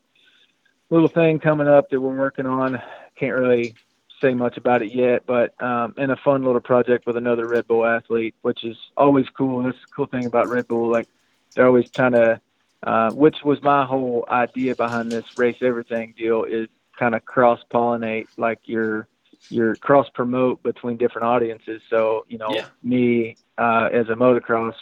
little 0.90 1.08
thing 1.08 1.40
coming 1.40 1.68
up 1.68 1.90
that 1.92 2.02
we're 2.02 2.18
working 2.18 2.48
on. 2.48 2.82
Can't 3.16 3.36
really 3.36 3.76
say 4.20 4.34
much 4.34 4.58
about 4.58 4.82
it 4.82 4.94
yet, 4.94 5.28
but 5.28 5.62
um, 5.62 5.94
and 5.98 6.12
a 6.12 6.16
fun 6.18 6.44
little 6.44 6.62
project 6.62 7.06
with 7.06 7.18
another 7.18 7.48
Red 7.48 7.68
Bull 7.68 7.86
athlete, 7.86 8.34
which 8.42 8.64
is 8.64 8.78
always 8.96 9.28
cool. 9.30 9.64
That's 9.64 9.78
the 9.80 9.94
cool 9.96 10.08
thing 10.08 10.26
about 10.26 10.48
Red 10.48 10.68
Bull. 10.68 10.92
Like 10.92 11.08
they're 11.56 11.68
always 11.68 11.92
trying 11.92 12.14
to 12.14 12.42
uh, 12.84 13.12
which 13.12 13.38
was 13.44 13.62
my 13.62 13.86
whole 13.86 14.26
idea 14.30 14.76
behind 14.76 15.12
this 15.12 15.26
race 15.38 15.58
everything 15.62 16.14
deal 16.18 16.44
is 16.44 16.68
kind 16.98 17.16
of 17.16 17.26
cross 17.26 17.60
pollinate 17.72 18.28
like 18.38 18.60
your 18.66 19.08
your 19.50 19.76
cross 19.76 20.08
promote 20.14 20.62
between 20.64 20.98
different 20.98 21.28
audiences. 21.28 21.82
So 21.90 22.26
you 22.28 22.38
know, 22.38 22.50
yeah. 22.52 22.68
me 22.84 23.38
uh, 23.58 23.90
as 23.92 24.10
a 24.10 24.14
motocross 24.14 24.76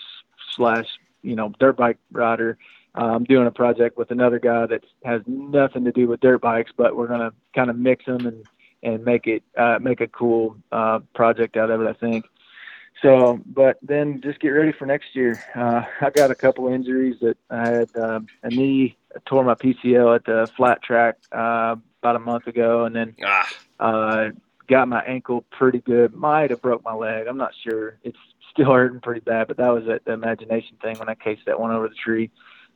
slash 0.55 0.87
you 1.21 1.35
know 1.35 1.53
dirt 1.59 1.77
bike 1.77 1.97
rider, 2.11 2.57
uh, 2.95 3.05
I'm 3.05 3.23
doing 3.23 3.47
a 3.47 3.51
project 3.51 3.97
with 3.97 4.11
another 4.11 4.39
guy 4.39 4.65
that 4.67 4.84
has 5.03 5.21
nothing 5.27 5.86
to 5.86 5.91
do 5.91 6.08
with 6.08 6.19
dirt 6.19 6.41
bikes, 6.41 6.71
but 6.75 6.95
we're 6.95 7.08
gonna 7.08 7.34
kind 7.53 7.69
of 7.69 7.77
mix 7.77 8.05
them 8.05 8.25
and 8.25 8.45
and 8.84 9.03
make 9.03 9.27
it 9.27 9.43
uh, 9.58 9.79
make 9.81 10.01
a 10.01 10.08
cool 10.08 10.58
uh, 10.71 10.99
project 11.13 11.58
out 11.58 11.71
of 11.71 11.81
it. 11.81 11.88
I 11.88 11.93
think. 11.93 12.25
So, 13.06 13.39
but 13.46 13.78
then 13.84 14.20
just 14.24 14.39
get 14.39 14.50
ready 14.50 14.72
for 14.72 14.88
next 14.88 15.15
year. 15.15 15.39
Uh, 15.54 15.84
I 16.02 16.10
got 16.10 16.32
a 16.32 16.36
couple 16.36 16.68
injuries 16.70 17.18
that 17.22 17.38
I 17.52 17.68
had 17.68 17.96
um, 17.96 18.26
a 18.41 18.50
knee 18.50 18.98
I 19.15 19.20
tore 19.28 19.44
my 19.44 19.54
PCL 19.54 20.15
at 20.15 20.26
the 20.26 20.50
flat 20.58 20.82
track 20.82 21.18
uh, 21.32 21.76
about 22.02 22.15
a 22.15 22.20
month 22.20 22.48
ago, 22.48 22.86
and 22.86 22.96
then 22.96 23.15
ah. 23.24 23.48
uh, 23.80 24.30
got 24.68 24.88
my 24.88 25.04
ankle 25.04 25.46
pretty 25.52 25.82
good. 25.82 26.15
Might 26.15 26.50
have 26.50 26.63
broke 26.63 26.84
my 26.84 26.96
leg. 26.96 27.28
I'm 27.28 27.38
not 27.38 27.52
sure. 27.63 28.00
It's 28.04 28.18
still 28.52 28.74
hurting 28.74 29.02
pretty 29.02 29.22
bad, 29.22 29.50
but 29.50 29.58
that 29.58 29.70
was 29.70 29.88
at 29.88 30.04
the 30.06 30.13
imagination 30.13 30.76
thing 30.82 30.98
when 30.98 31.08
I 31.08 31.13
cased 31.13 31.46
that 31.46 31.60
one 31.60 31.70
over 31.72 31.88
the 31.88 31.94
tree. 31.94 32.32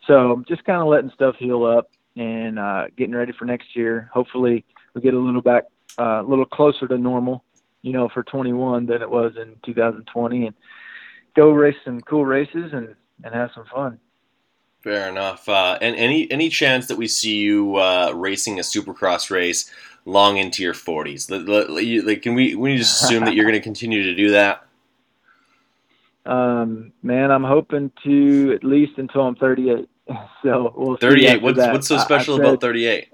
So 0.06 0.32
I'm 0.32 0.46
just 0.46 0.64
kind 0.64 0.80
of 0.80 0.90
letting 0.90 1.10
stuff 1.10 1.38
heal 1.40 1.66
up 1.66 1.90
and 2.16 2.60
uh, 2.60 2.86
getting 2.96 3.16
ready 3.16 3.32
for 3.32 3.46
next 3.46 3.76
year. 3.76 4.12
Hopefully, 4.14 4.64
we 4.94 5.02
get 5.02 5.16
a 5.16 5.20
little 5.20 5.42
back, 5.42 5.64
uh, 5.98 6.22
a 6.22 6.24
little 6.24 6.46
closer 6.46 6.88
to 6.88 7.00
normal 7.00 7.44
you 7.82 7.94
know, 7.94 8.10
for 8.10 8.24
21 8.24 8.86
than 8.86 9.02
it 9.02 9.10
was 9.10 9.34
in 9.38 9.56
2020, 9.66 10.48
and 10.48 10.56
go 11.36 11.52
race 11.52 11.76
some 11.86 12.02
cool 12.02 12.26
races 12.26 12.72
and 12.74 12.96
and 13.24 13.34
have 13.34 13.50
some 13.54 13.66
fun. 13.66 14.00
Fair 14.82 15.10
enough. 15.10 15.48
Uh, 15.50 15.78
and 15.82 15.96
any 15.96 16.30
any 16.32 16.50
chance 16.50 16.88
that 16.88 16.98
we 16.98 17.08
see 17.08 17.38
you 17.38 17.76
uh, 17.76 18.12
racing 18.16 18.60
a 18.60 18.62
Supercross 18.62 19.30
race 19.30 19.70
long 20.06 20.38
into 20.38 20.64
your 20.64 20.74
40s? 20.74 21.30
Like, 22.06 22.22
can 22.22 22.34
we 22.34 22.56
we 22.56 22.78
just 22.78 23.04
assume 23.04 23.26
that 23.26 23.36
you're 23.36 23.46
going 23.46 23.54
to 23.60 23.62
continue 23.62 24.04
to 24.04 24.16
do 24.16 24.32
that? 24.32 24.66
Um, 26.26 26.94
man, 27.02 27.32
I'm 27.32 27.44
hoping 27.44 27.92
to 28.04 28.54
at 28.54 28.64
least 28.64 28.94
until 28.98 29.22
I'm 29.22 29.36
38. 29.36 29.90
So 30.42 30.74
we'll 30.76 30.96
38. 30.96 31.42
What's 31.42 31.58
what's 31.58 31.88
so 31.88 31.98
special 31.98 32.38
said, 32.38 32.46
about 32.46 32.62
38? 32.62 33.10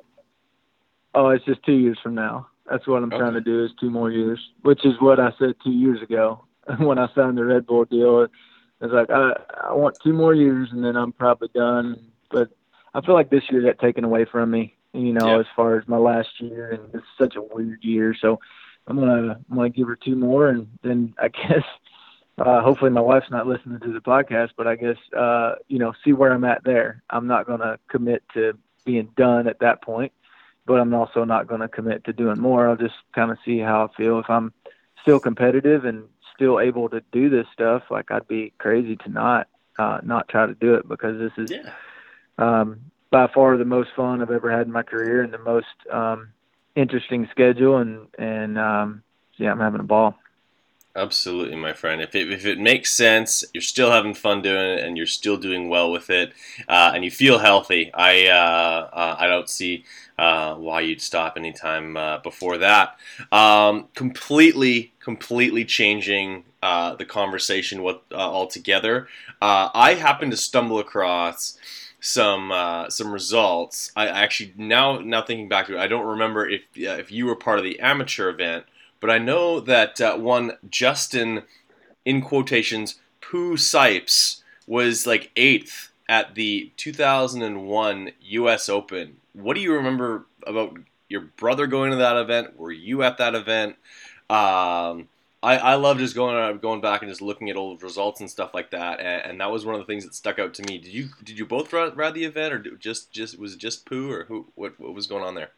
Oh, 1.16 1.30
it's 1.30 1.44
just 1.44 1.62
two 1.64 1.74
years 1.74 1.98
from 2.02 2.14
now. 2.14 2.48
That's 2.70 2.88
what 2.88 3.04
I'm 3.04 3.14
okay. 3.14 3.18
trying 3.18 3.34
to 3.34 3.42
do 3.42 3.64
is 3.64 3.72
two 3.80 3.90
more 3.90 4.12
years, 4.12 4.40
which 4.62 4.86
is 4.86 5.00
what 5.00 5.20
I 5.20 5.32
said 5.38 5.56
two 5.64 5.72
years 5.72 6.02
ago 6.02 6.46
when 6.80 6.98
I 6.98 7.08
signed 7.14 7.38
the 7.38 7.46
Red 7.46 7.66
Bull 7.66 7.86
deal. 7.86 8.24
It's 8.24 8.94
like 8.94 9.10
I 9.10 9.34
I 9.70 9.74
want 9.74 9.98
two 10.04 10.14
more 10.14 10.34
years 10.34 10.70
and 10.72 10.84
then 10.84 10.96
I'm 10.96 11.12
probably 11.12 11.50
done. 11.54 12.12
But 12.30 12.50
I 12.94 13.02
feel 13.02 13.14
like 13.14 13.30
this 13.30 13.44
year 13.50 13.62
got 13.62 13.80
taken 13.80 14.04
away 14.04 14.26
from 14.26 14.52
me. 14.52 14.76
You 14.94 15.14
know, 15.14 15.28
yeah. 15.28 15.40
as 15.40 15.46
far 15.56 15.78
as 15.78 15.88
my 15.88 15.98
last 15.98 16.30
year, 16.40 16.72
and 16.72 16.96
it's 16.96 17.06
such 17.18 17.36
a 17.36 17.42
weird 17.42 17.84
year. 17.84 18.16
So 18.20 18.40
I'm 18.88 18.98
gonna 18.98 19.40
I'm 19.50 19.56
gonna 19.58 19.70
give 19.70 19.88
her 19.88 19.98
two 19.98 20.16
more, 20.16 20.48
and 20.48 20.68
then 20.84 21.14
I 21.20 21.28
guess 21.50 21.64
uh, 22.38 22.62
hopefully 22.62 22.92
my 22.92 23.02
wife's 23.02 23.30
not 23.30 23.46
listening 23.46 23.80
to 23.82 23.94
the 23.94 24.00
podcast, 24.00 24.52
but 24.58 24.68
I 24.68 24.76
guess 24.76 24.98
uh, 25.16 25.56
you 25.68 25.80
know 25.80 25.94
see 26.04 26.14
where 26.14 26.32
I'm 26.32 26.46
at 26.46 26.64
there. 26.64 27.04
I'm 27.10 27.28
not 27.28 27.46
gonna 27.46 27.78
commit 27.90 28.24
to 28.34 28.58
being 28.86 29.10
done 29.18 29.48
at 29.48 29.60
that 29.60 29.82
point 29.82 30.14
but 30.66 30.80
I'm 30.80 30.94
also 30.94 31.24
not 31.24 31.48
going 31.48 31.62
to 31.62 31.68
commit 31.68 32.04
to 32.06 32.14
doing 32.14 32.40
more. 32.40 32.68
I'll 32.68 32.76
just 32.76 32.96
kind 33.14 33.32
of 33.32 33.38
see 33.46 33.60
how 33.60 33.86
I 33.86 33.96
feel. 33.96 34.20
If 34.20 34.30
I'm 34.30 34.54
still 35.02 35.20
competitive 35.20 35.86
and 35.86 36.06
still 36.34 36.60
able 36.60 36.90
to 36.90 37.02
do 37.12 37.30
this 37.30 37.48
stuff, 37.54 37.84
like 37.90 38.12
I'd 38.12 38.28
be 38.28 38.54
crazy 38.58 38.96
to 38.98 39.10
not 39.10 39.48
uh, 39.78 40.00
not 40.04 40.30
try 40.30 40.46
to 40.46 40.54
do 40.56 40.76
it 40.76 40.88
because 40.88 41.20
this 41.20 41.32
is 41.38 41.52
yeah. 41.52 41.72
um, 42.38 42.80
by 43.12 43.28
far 43.28 43.58
the 43.58 43.66
most 43.66 43.90
fun 43.96 44.22
I've 44.22 44.32
ever 44.32 44.52
had 44.52 44.68
in 44.68 44.72
my 44.72 44.84
career 44.84 45.22
and 45.22 45.34
the 45.34 45.38
most 45.38 45.68
um, 45.92 46.30
interesting 46.76 47.28
schedule. 47.32 47.78
And 47.78 48.08
and 48.18 48.58
um, 48.58 49.04
yeah, 49.38 49.52
I'm 49.52 49.60
having 49.60 49.82
a 49.82 49.84
ball. 49.84 50.18
Absolutely, 50.98 51.58
my 51.58 51.74
friend. 51.74 52.02
If 52.02 52.16
it, 52.16 52.32
if 52.32 52.46
it 52.46 52.58
makes 52.58 52.90
sense, 52.96 53.44
you're 53.54 53.62
still 53.62 53.92
having 53.92 54.14
fun 54.14 54.42
doing 54.42 54.78
it, 54.78 54.80
and 54.86 54.96
you're 54.96 55.06
still 55.08 55.36
doing 55.36 55.68
well 55.68 55.92
with 55.92 56.10
it, 56.10 56.32
uh, 56.70 56.92
and 56.96 57.04
you 57.04 57.12
feel 57.12 57.38
healthy. 57.38 57.92
I 57.94 58.28
uh, 58.28 58.90
uh, 58.94 59.16
I 59.20 59.28
don't 59.28 59.50
see 59.50 59.84
uh, 60.18 60.56
why 60.56 60.80
you'd 60.82 61.02
stop 61.02 61.34
anytime 61.36 61.98
uh, 61.98 62.20
before 62.20 62.58
that. 62.60 62.98
Um, 63.34 63.90
completely, 63.94 64.94
completely 65.02 65.66
changing 65.66 66.46
uh, 66.64 66.96
the 66.96 67.04
conversation 67.06 67.84
with, 67.84 67.98
altogether. 68.14 69.10
I 69.42 69.96
happened 70.00 70.32
to 70.32 70.38
stumble 70.38 70.80
across 70.80 71.58
some 72.00 72.54
some 72.90 73.12
results. 73.12 73.92
I 73.98 74.08
actually 74.08 74.54
now 74.56 75.00
now 75.00 75.24
thinking 75.24 75.50
back 75.50 75.68
to 75.68 75.76
it, 75.76 75.80
I 75.80 75.88
don't 75.88 76.06
remember 76.06 76.48
if 76.48 76.62
if 76.74 77.12
you 77.12 77.26
were 77.26 77.36
part 77.36 77.60
of 77.60 77.66
the 77.66 77.82
amateur 77.82 78.30
event 78.30 78.66
but 79.06 79.14
I 79.14 79.20
know 79.20 79.60
that 79.60 80.02
uh, 80.02 80.18
one 80.18 80.54
Justin, 80.68 81.44
in 82.06 82.24
quotations, 82.24 82.96
Pooh 83.22 83.56
Sipes 83.56 84.42
was 84.66 85.06
like 85.06 85.30
eighth 85.36 85.92
at 86.10 86.34
the 86.34 86.72
2001 86.76 88.12
U.S. 88.20 88.68
Open. 88.68 89.18
What 89.34 89.54
do 89.54 89.62
you 89.62 89.74
remember 89.74 90.26
about 90.48 90.80
your 91.08 91.22
brother 91.22 91.68
going 91.68 91.92
to 91.92 91.98
that 91.98 92.18
event? 92.18 92.58
Were 92.58 92.72
you 92.72 93.04
at 93.04 93.20
that 93.20 93.36
event? 93.36 93.76
Um, 94.28 95.08
I, 95.44 95.58
I 95.62 95.76
love 95.76 96.00
just 96.00 96.16
going 96.16 96.36
uh, 96.36 96.54
going 96.54 96.82
back 96.82 97.04
and 97.04 97.12
just 97.12 97.22
looking 97.22 97.52
at 97.52 97.58
old 97.58 97.84
results 97.84 98.22
and 98.22 98.32
stuff 98.32 98.56
like 98.56 98.72
that, 98.72 99.00
and, 99.00 99.22
and, 99.22 99.40
that 99.40 99.52
was 99.52 99.68
one 99.68 99.76
of 99.76 99.82
the 99.82 99.86
things 99.86 100.04
that 100.06 100.16
stuck 100.16 100.40
out 100.40 100.56
to 100.56 100.64
me. 100.64 100.80
Did 100.80 100.92
you 100.92 101.10
did 101.24 101.38
you 101.38 101.46
both 101.46 101.72
ride, 101.72 102.16
the 102.16 102.26
event, 102.26 102.54
or 102.56 102.60
just 102.78 103.12
just 103.12 103.38
was 103.38 103.54
it 103.54 103.60
just 103.60 103.86
Pooh, 103.86 104.12
or 104.12 104.24
who 104.24 104.48
what 104.56 104.80
what 104.80 104.96
was 104.96 105.06
going 105.06 105.24
on 105.24 105.36
there? 105.36 105.52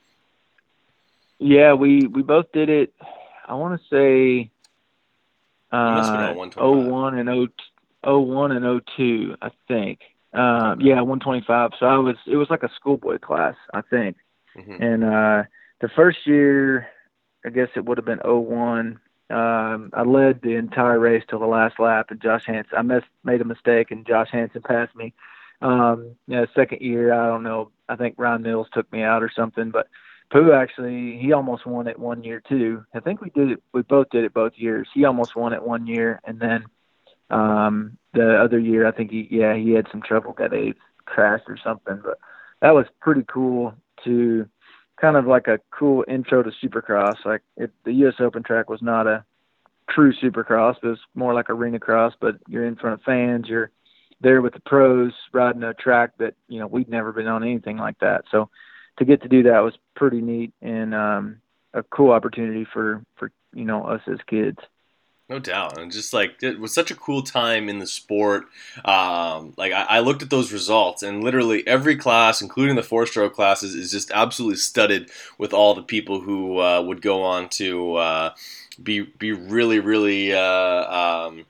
Yeah, 1.39 1.75
we 1.75 2.07
we 2.07 2.23
both 2.23 2.51
did 2.51 2.69
it. 2.69 2.93
I 3.47 3.55
want 3.55 3.79
to 3.79 3.87
say 3.89 4.51
uh, 5.71 6.33
01 6.33 7.17
and 7.17 7.29
0, 7.29 7.47
01 8.03 8.51
and 8.51 8.81
02, 8.97 9.35
I 9.41 9.49
think. 9.67 9.99
Um, 10.33 10.81
yeah, 10.81 11.01
125. 11.01 11.71
So 11.79 11.85
I 11.85 11.97
was 11.97 12.15
it 12.27 12.35
was 12.35 12.49
like 12.49 12.63
a 12.63 12.69
schoolboy 12.75 13.17
class, 13.19 13.55
I 13.73 13.81
think. 13.81 14.17
Mm-hmm. 14.57 14.83
And 14.83 15.03
uh, 15.03 15.43
the 15.81 15.89
first 15.95 16.19
year, 16.25 16.87
I 17.45 17.49
guess 17.49 17.69
it 17.75 17.85
would 17.85 17.97
have 17.97 18.05
been 18.05 18.19
01. 18.19 18.99
Um, 19.29 19.89
I 19.93 20.03
led 20.03 20.41
the 20.41 20.55
entire 20.55 20.99
race 20.99 21.23
till 21.29 21.39
the 21.39 21.45
last 21.45 21.79
lap, 21.79 22.07
and 22.11 22.21
Josh 22.21 22.43
Hansen. 22.45 22.77
I 22.77 22.81
missed, 22.81 23.07
made 23.23 23.41
a 23.41 23.45
mistake, 23.45 23.91
and 23.91 24.07
Josh 24.07 24.29
Hansen 24.31 24.61
passed 24.61 24.95
me. 24.95 25.13
Um, 25.61 26.15
yeah, 26.27 26.45
second 26.55 26.81
year, 26.81 27.13
I 27.13 27.27
don't 27.27 27.43
know. 27.43 27.71
I 27.89 27.95
think 27.95 28.15
Ryan 28.17 28.43
Mills 28.43 28.67
took 28.73 28.91
me 28.91 29.01
out 29.01 29.23
or 29.23 29.31
something, 29.33 29.71
but 29.71 29.87
Pooh 30.31 30.51
actually 30.51 31.17
he 31.21 31.31
almost 31.31 31.65
won 31.65 31.87
it 31.87 31.97
one 31.97 32.23
year 32.23 32.41
too. 32.47 32.83
I 32.93 32.99
think 32.99 33.21
we 33.21 33.29
did 33.29 33.51
it. 33.51 33.63
We 33.73 33.81
both 33.81 34.09
did 34.09 34.25
it 34.25 34.33
both 34.33 34.53
years. 34.55 34.87
He 34.93 35.05
almost 35.05 35.35
won 35.35 35.53
it 35.53 35.63
one 35.63 35.87
year, 35.87 36.19
and 36.25 36.39
then 36.39 36.65
um, 37.29 37.97
the 38.13 38.37
other 38.37 38.59
year 38.59 38.85
I 38.85 38.91
think 38.91 39.11
he 39.11 39.27
yeah 39.31 39.55
he 39.55 39.71
had 39.71 39.87
some 39.91 40.01
trouble, 40.01 40.33
got 40.33 40.53
a 40.53 40.73
crash 41.05 41.41
or 41.47 41.57
something. 41.63 42.01
But 42.03 42.19
that 42.61 42.75
was 42.75 42.87
pretty 42.99 43.23
cool 43.27 43.73
to 44.03 44.49
kind 44.99 45.15
of 45.15 45.27
like 45.27 45.47
a 45.47 45.59
cool 45.71 46.03
intro 46.07 46.43
to 46.43 46.51
Supercross. 46.63 47.23
Like 47.25 47.41
it, 47.55 47.71
the 47.85 47.93
U.S. 47.93 48.15
Open 48.19 48.43
track 48.43 48.69
was 48.69 48.81
not 48.81 49.07
a 49.07 49.23
true 49.89 50.13
Supercross. 50.13 50.75
It 50.83 50.87
was 50.87 50.99
more 51.15 51.33
like 51.33 51.49
arena 51.49 51.79
cross, 51.79 52.13
but 52.19 52.35
you're 52.47 52.65
in 52.65 52.75
front 52.75 52.95
of 52.95 53.01
fans. 53.03 53.47
You're 53.47 53.71
there 54.19 54.41
with 54.41 54.53
the 54.53 54.59
pros 54.61 55.13
riding 55.31 55.63
a 55.63 55.73
track 55.73 56.17
that 56.17 56.35
you 56.47 56.59
know 56.59 56.67
we'd 56.67 56.89
never 56.89 57.13
been 57.13 57.27
on 57.27 57.43
anything 57.43 57.77
like 57.77 57.99
that. 57.99 58.25
So 58.31 58.49
to 58.97 59.05
get 59.05 59.21
to 59.21 59.29
do 59.29 59.43
that 59.43 59.59
was 59.59 59.77
pretty 59.95 60.21
neat 60.21 60.53
and 60.61 60.93
um, 60.93 61.37
a 61.73 61.83
cool 61.83 62.11
opportunity 62.11 62.65
for 62.65 63.03
for 63.15 63.31
you 63.53 63.65
know 63.65 63.83
us 63.83 64.01
as 64.07 64.19
kids. 64.27 64.59
No 65.29 65.39
doubt, 65.39 65.77
and 65.77 65.91
just 65.91 66.13
like 66.13 66.41
it 66.41 66.57
was 66.57 66.73
such 66.73 66.89
a 66.89 66.95
cool 66.95 67.21
time 67.21 67.67
in 67.67 67.79
the 67.79 67.87
sport. 67.87 68.45
Um, 68.85 69.53
like 69.57 69.73
I, 69.73 69.83
I, 69.83 69.99
looked 69.99 70.23
at 70.23 70.29
those 70.29 70.53
results, 70.53 71.03
and 71.03 71.21
literally 71.21 71.67
every 71.67 71.97
class, 71.97 72.41
including 72.41 72.77
the 72.77 72.83
four-stroke 72.83 73.33
classes, 73.35 73.75
is 73.75 73.91
just 73.91 74.09
absolutely 74.11 74.55
studded 74.55 75.09
with 75.37 75.53
all 75.53 75.73
the 75.73 75.83
people 75.83 76.21
who 76.21 76.59
uh, 76.59 76.81
would 76.81 77.01
go 77.01 77.23
on 77.23 77.49
to 77.49 77.95
uh, 77.95 78.33
be 78.81 79.01
be 79.01 79.33
really, 79.33 79.79
really. 79.79 80.33
Uh, 80.33 81.27
um, 81.27 81.45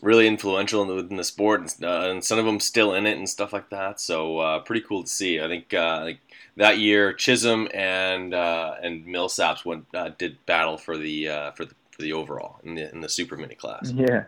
really 0.00 0.26
influential 0.26 0.82
in 0.82 0.88
the, 0.88 0.94
within 0.96 1.16
the 1.16 1.22
sport, 1.22 1.60
and, 1.60 1.84
uh, 1.84 2.10
and, 2.10 2.24
some 2.24 2.36
of 2.36 2.44
them 2.44 2.58
still 2.58 2.92
in 2.92 3.06
it 3.06 3.16
and 3.16 3.28
stuff 3.28 3.52
like 3.52 3.70
that. 3.70 4.00
So 4.00 4.38
uh, 4.38 4.58
pretty 4.58 4.80
cool 4.80 5.04
to 5.04 5.08
see. 5.08 5.40
I 5.40 5.46
think 5.46 5.72
uh, 5.72 6.00
like 6.02 6.18
that 6.56 6.78
year, 6.78 7.12
Chisholm 7.12 7.68
and 7.72 8.34
uh, 8.34 8.74
and 8.82 9.06
Millsaps 9.06 9.64
went 9.64 9.86
uh, 9.94 10.10
did 10.18 10.44
battle 10.46 10.76
for 10.76 10.96
the 10.96 11.28
uh, 11.28 11.50
for 11.52 11.64
the 11.64 11.74
for 11.90 12.02
the 12.02 12.12
overall 12.12 12.60
in 12.62 12.74
the 12.74 12.92
in 12.92 13.00
the 13.00 13.08
super 13.08 13.36
mini 13.36 13.54
class. 13.54 13.90
Yeah, 13.90 14.24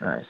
nice. 0.00 0.26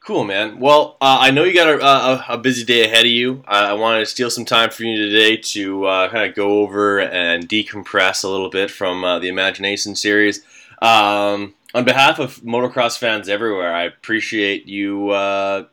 Cool, 0.00 0.24
man. 0.24 0.58
Well, 0.60 0.96
uh, 1.00 1.18
I 1.20 1.30
know 1.30 1.44
you 1.44 1.52
got 1.52 1.68
a, 1.68 1.84
a, 1.84 2.24
a, 2.30 2.38
busy 2.38 2.64
day 2.64 2.86
ahead 2.86 3.04
of 3.04 3.10
you. 3.10 3.44
I, 3.46 3.66
I 3.66 3.72
wanted 3.74 4.00
to 4.00 4.06
steal 4.06 4.30
some 4.30 4.46
time 4.46 4.70
from 4.70 4.86
you 4.86 4.96
today 4.96 5.36
to 5.36 5.84
uh, 5.84 6.08
kind 6.08 6.28
of 6.28 6.34
go 6.34 6.60
over 6.60 7.00
and 7.00 7.46
decompress 7.46 8.24
a 8.24 8.28
little 8.28 8.48
bit 8.48 8.70
from 8.70 9.04
uh, 9.04 9.18
the 9.18 9.28
Imagination 9.28 9.94
series. 9.94 10.42
Um, 10.80 11.54
on 11.74 11.84
behalf 11.84 12.18
of 12.18 12.36
motocross 12.40 12.98
fans 12.98 13.28
everywhere, 13.28 13.74
I 13.74 13.82
appreciate 13.82 14.66
you 14.66 15.10
uh, 15.10 15.66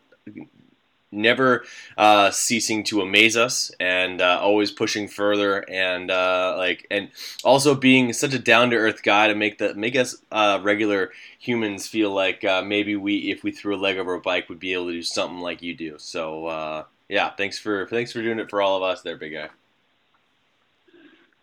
never 1.11 1.63
uh, 1.97 2.31
ceasing 2.31 2.83
to 2.83 3.01
amaze 3.01 3.37
us 3.37 3.71
and 3.79 4.21
uh, 4.21 4.39
always 4.41 4.71
pushing 4.71 5.07
further 5.07 5.59
and 5.69 6.11
uh, 6.11 6.55
like 6.57 6.85
and 6.91 7.09
also 7.43 7.73
being 7.75 8.11
such 8.13 8.33
a 8.33 8.39
down 8.39 8.69
to 8.69 8.75
earth 8.75 9.03
guy 9.03 9.27
to 9.27 9.35
make 9.35 9.57
the 9.57 9.73
make 9.75 9.95
us 9.95 10.17
uh, 10.31 10.59
regular 10.61 11.11
humans 11.39 11.87
feel 11.87 12.11
like 12.11 12.43
uh, 12.43 12.61
maybe 12.61 12.95
we 12.95 13.31
if 13.31 13.43
we 13.43 13.51
threw 13.51 13.75
a 13.75 13.77
leg 13.77 13.97
over 13.97 14.15
a 14.15 14.21
bike 14.21 14.49
would 14.49 14.59
be 14.59 14.73
able 14.73 14.87
to 14.87 14.93
do 14.93 15.03
something 15.03 15.39
like 15.39 15.61
you 15.61 15.75
do. 15.75 15.95
So 15.97 16.47
uh, 16.47 16.83
yeah, 17.07 17.29
thanks 17.31 17.57
for 17.57 17.87
thanks 17.87 18.11
for 18.11 18.21
doing 18.21 18.39
it 18.39 18.49
for 18.49 18.61
all 18.61 18.77
of 18.77 18.83
us, 18.83 19.01
there, 19.01 19.17
big 19.17 19.33
guy. 19.33 19.49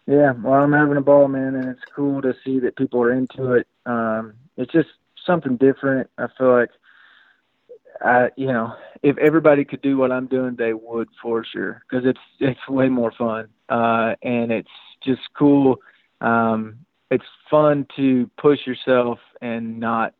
Yeah, 0.07 0.33
well, 0.33 0.63
I'm 0.63 0.73
having 0.73 0.99
a 0.99 1.01
ball, 1.01 1.29
man, 1.29 1.55
and 1.55 1.65
it's 1.71 1.85
cool 1.97 2.21
to 2.21 2.35
see 2.45 2.59
that 2.61 2.77
people 2.77 3.01
are 3.03 3.13
into 3.13 3.55
it. 3.55 3.67
Um, 3.87 4.35
it's 4.59 4.71
just 4.71 4.91
something 5.25 5.57
different. 5.57 6.11
I 6.19 6.27
feel 6.37 6.53
like 6.53 6.69
I, 8.01 8.29
you 8.37 8.47
know, 8.47 8.75
if 9.03 9.17
everybody 9.19 9.65
could 9.65 9.83
do 9.83 9.97
what 9.97 10.13
I'm 10.13 10.27
doing, 10.27 10.57
they 10.57 10.73
would 10.73 11.09
for 11.23 11.45
sure 11.45 11.83
because 11.89 12.07
it's 12.07 12.21
it's 12.41 12.69
way 12.69 12.89
more 12.89 13.13
fun 13.17 13.49
uh, 13.69 14.15
and 14.23 14.51
it's 14.51 14.69
just 15.03 15.23
cool. 15.37 15.77
Um, 16.21 16.79
it's 17.11 17.25
fun 17.51 17.87
to 17.97 18.31
push 18.39 18.61
yourself 18.67 19.19
and 19.41 19.79
not 19.79 20.15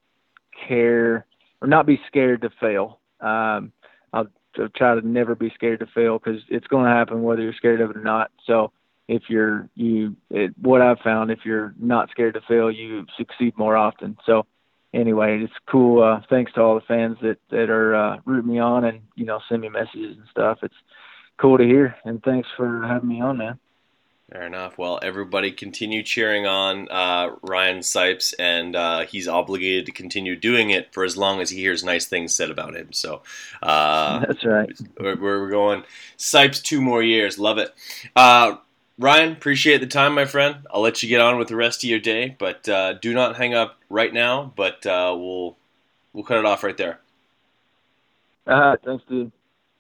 care 0.69 1.27
or 1.61 1.69
not 1.69 1.87
be 1.87 2.01
scared 2.07 2.43
to 2.43 2.51
fail. 2.61 3.01
Um, 3.21 3.73
I'll, 4.13 4.29
I'll 4.59 4.69
try 4.77 4.95
to 4.95 5.07
never 5.07 5.35
be 5.35 5.51
scared 5.55 5.81
to 5.81 5.87
fail 5.87 6.19
because 6.19 6.43
it's 6.49 6.67
going 6.67 6.85
to 6.85 6.91
happen 6.91 7.23
whether 7.23 7.43
you're 7.43 7.55
scared 7.55 7.81
of 7.81 7.91
it 7.91 7.97
or 7.97 8.03
not. 8.03 8.31
So 8.47 8.73
if 9.09 9.25
you're 9.29 9.69
you, 9.75 10.17
it, 10.31 10.53
what 10.61 10.83
I've 10.83 11.01
found, 11.01 11.31
if 11.31 11.41
you're 11.45 11.75
not 11.79 12.11
scared 12.11 12.35
to 12.35 12.41
fail, 12.43 12.71
you 12.71 13.07
succeed 13.17 13.57
more 13.57 13.77
often. 13.77 14.17
So 14.25 14.47
anyway, 14.95 15.43
it's 15.43 15.53
cool. 15.67 16.03
Uh, 16.03 16.21
thanks 16.31 16.53
to 16.53 16.61
all 16.61 16.75
the 16.77 16.81
fans 16.83 17.19
that 17.23 17.39
that 17.51 17.71
are 17.71 17.95
uh, 17.95 18.19
rooting 18.25 18.53
me 18.53 18.59
on 18.59 18.85
and 18.85 19.01
you 19.15 19.25
know 19.25 19.41
send 19.49 19.61
me 19.61 19.69
messages 19.69 20.17
and 20.17 20.27
stuff. 20.31 20.59
It's 20.63 20.75
cool 21.37 21.59
to 21.59 21.65
hear, 21.65 21.97
and 22.05 22.23
thanks 22.23 22.49
for 22.57 22.87
having 22.87 23.09
me 23.09 23.21
on, 23.21 23.39
man. 23.39 23.59
Fair 24.33 24.47
enough. 24.47 24.79
Well, 24.79 24.99
everybody 25.03 25.53
continue 25.53 26.03
cheering 26.03 26.47
on 26.47 26.89
uh, 26.91 27.37
Ryan 27.43 27.81
Sipes, 27.81 28.33
and 28.39 28.75
uh, 28.75 29.01
he's 29.01 29.29
obligated 29.29 29.85
to 29.87 29.93
continue 29.93 30.35
doing 30.35 30.71
it 30.71 30.95
for 30.95 31.05
as 31.05 31.17
long 31.17 31.43
as 31.43 31.51
he 31.51 31.59
hears 31.59 31.85
nice 31.85 32.07
things 32.07 32.35
said 32.35 32.51
about 32.51 32.75
him. 32.75 32.93
So 32.93 33.23
uh, 33.63 34.21
that's 34.27 34.45
right. 34.45 34.73
We're, 34.99 35.17
we're, 35.21 35.51
going 35.51 35.85
Sipes 36.17 36.63
two 36.63 36.81
more 36.81 37.03
years. 37.03 37.39
Love 37.39 37.59
it. 37.59 37.75
Uh, 39.01 39.05
Ryan, 39.05 39.33
appreciate 39.33 39.79
the 39.79 39.87
time, 39.87 40.15
my 40.15 40.25
friend. 40.25 40.57
I'll 40.73 40.81
let 40.81 41.03
you 41.03 41.09
get 41.09 41.21
on 41.21 41.39
with 41.39 41.49
the 41.49 41.57
rest 41.57 41.85
of 41.85 41.91
your 41.91 41.99
day, 41.99 42.37
but 42.39 42.69
uh, 42.69 42.95
do 42.95 43.13
not 43.15 43.37
hang 43.37 43.55
up 43.55 43.79
right 43.89 44.13
now. 44.13 44.53
But 44.57 44.87
uh, 44.87 45.15
we'll 45.17 45.57
we'll 46.13 46.25
cut 46.25 46.39
it 46.39 46.45
off 46.45 46.63
right 46.63 46.77
there. 46.77 47.01
Right, 48.47 48.79
thanks, 48.85 49.05
dude. 49.09 49.33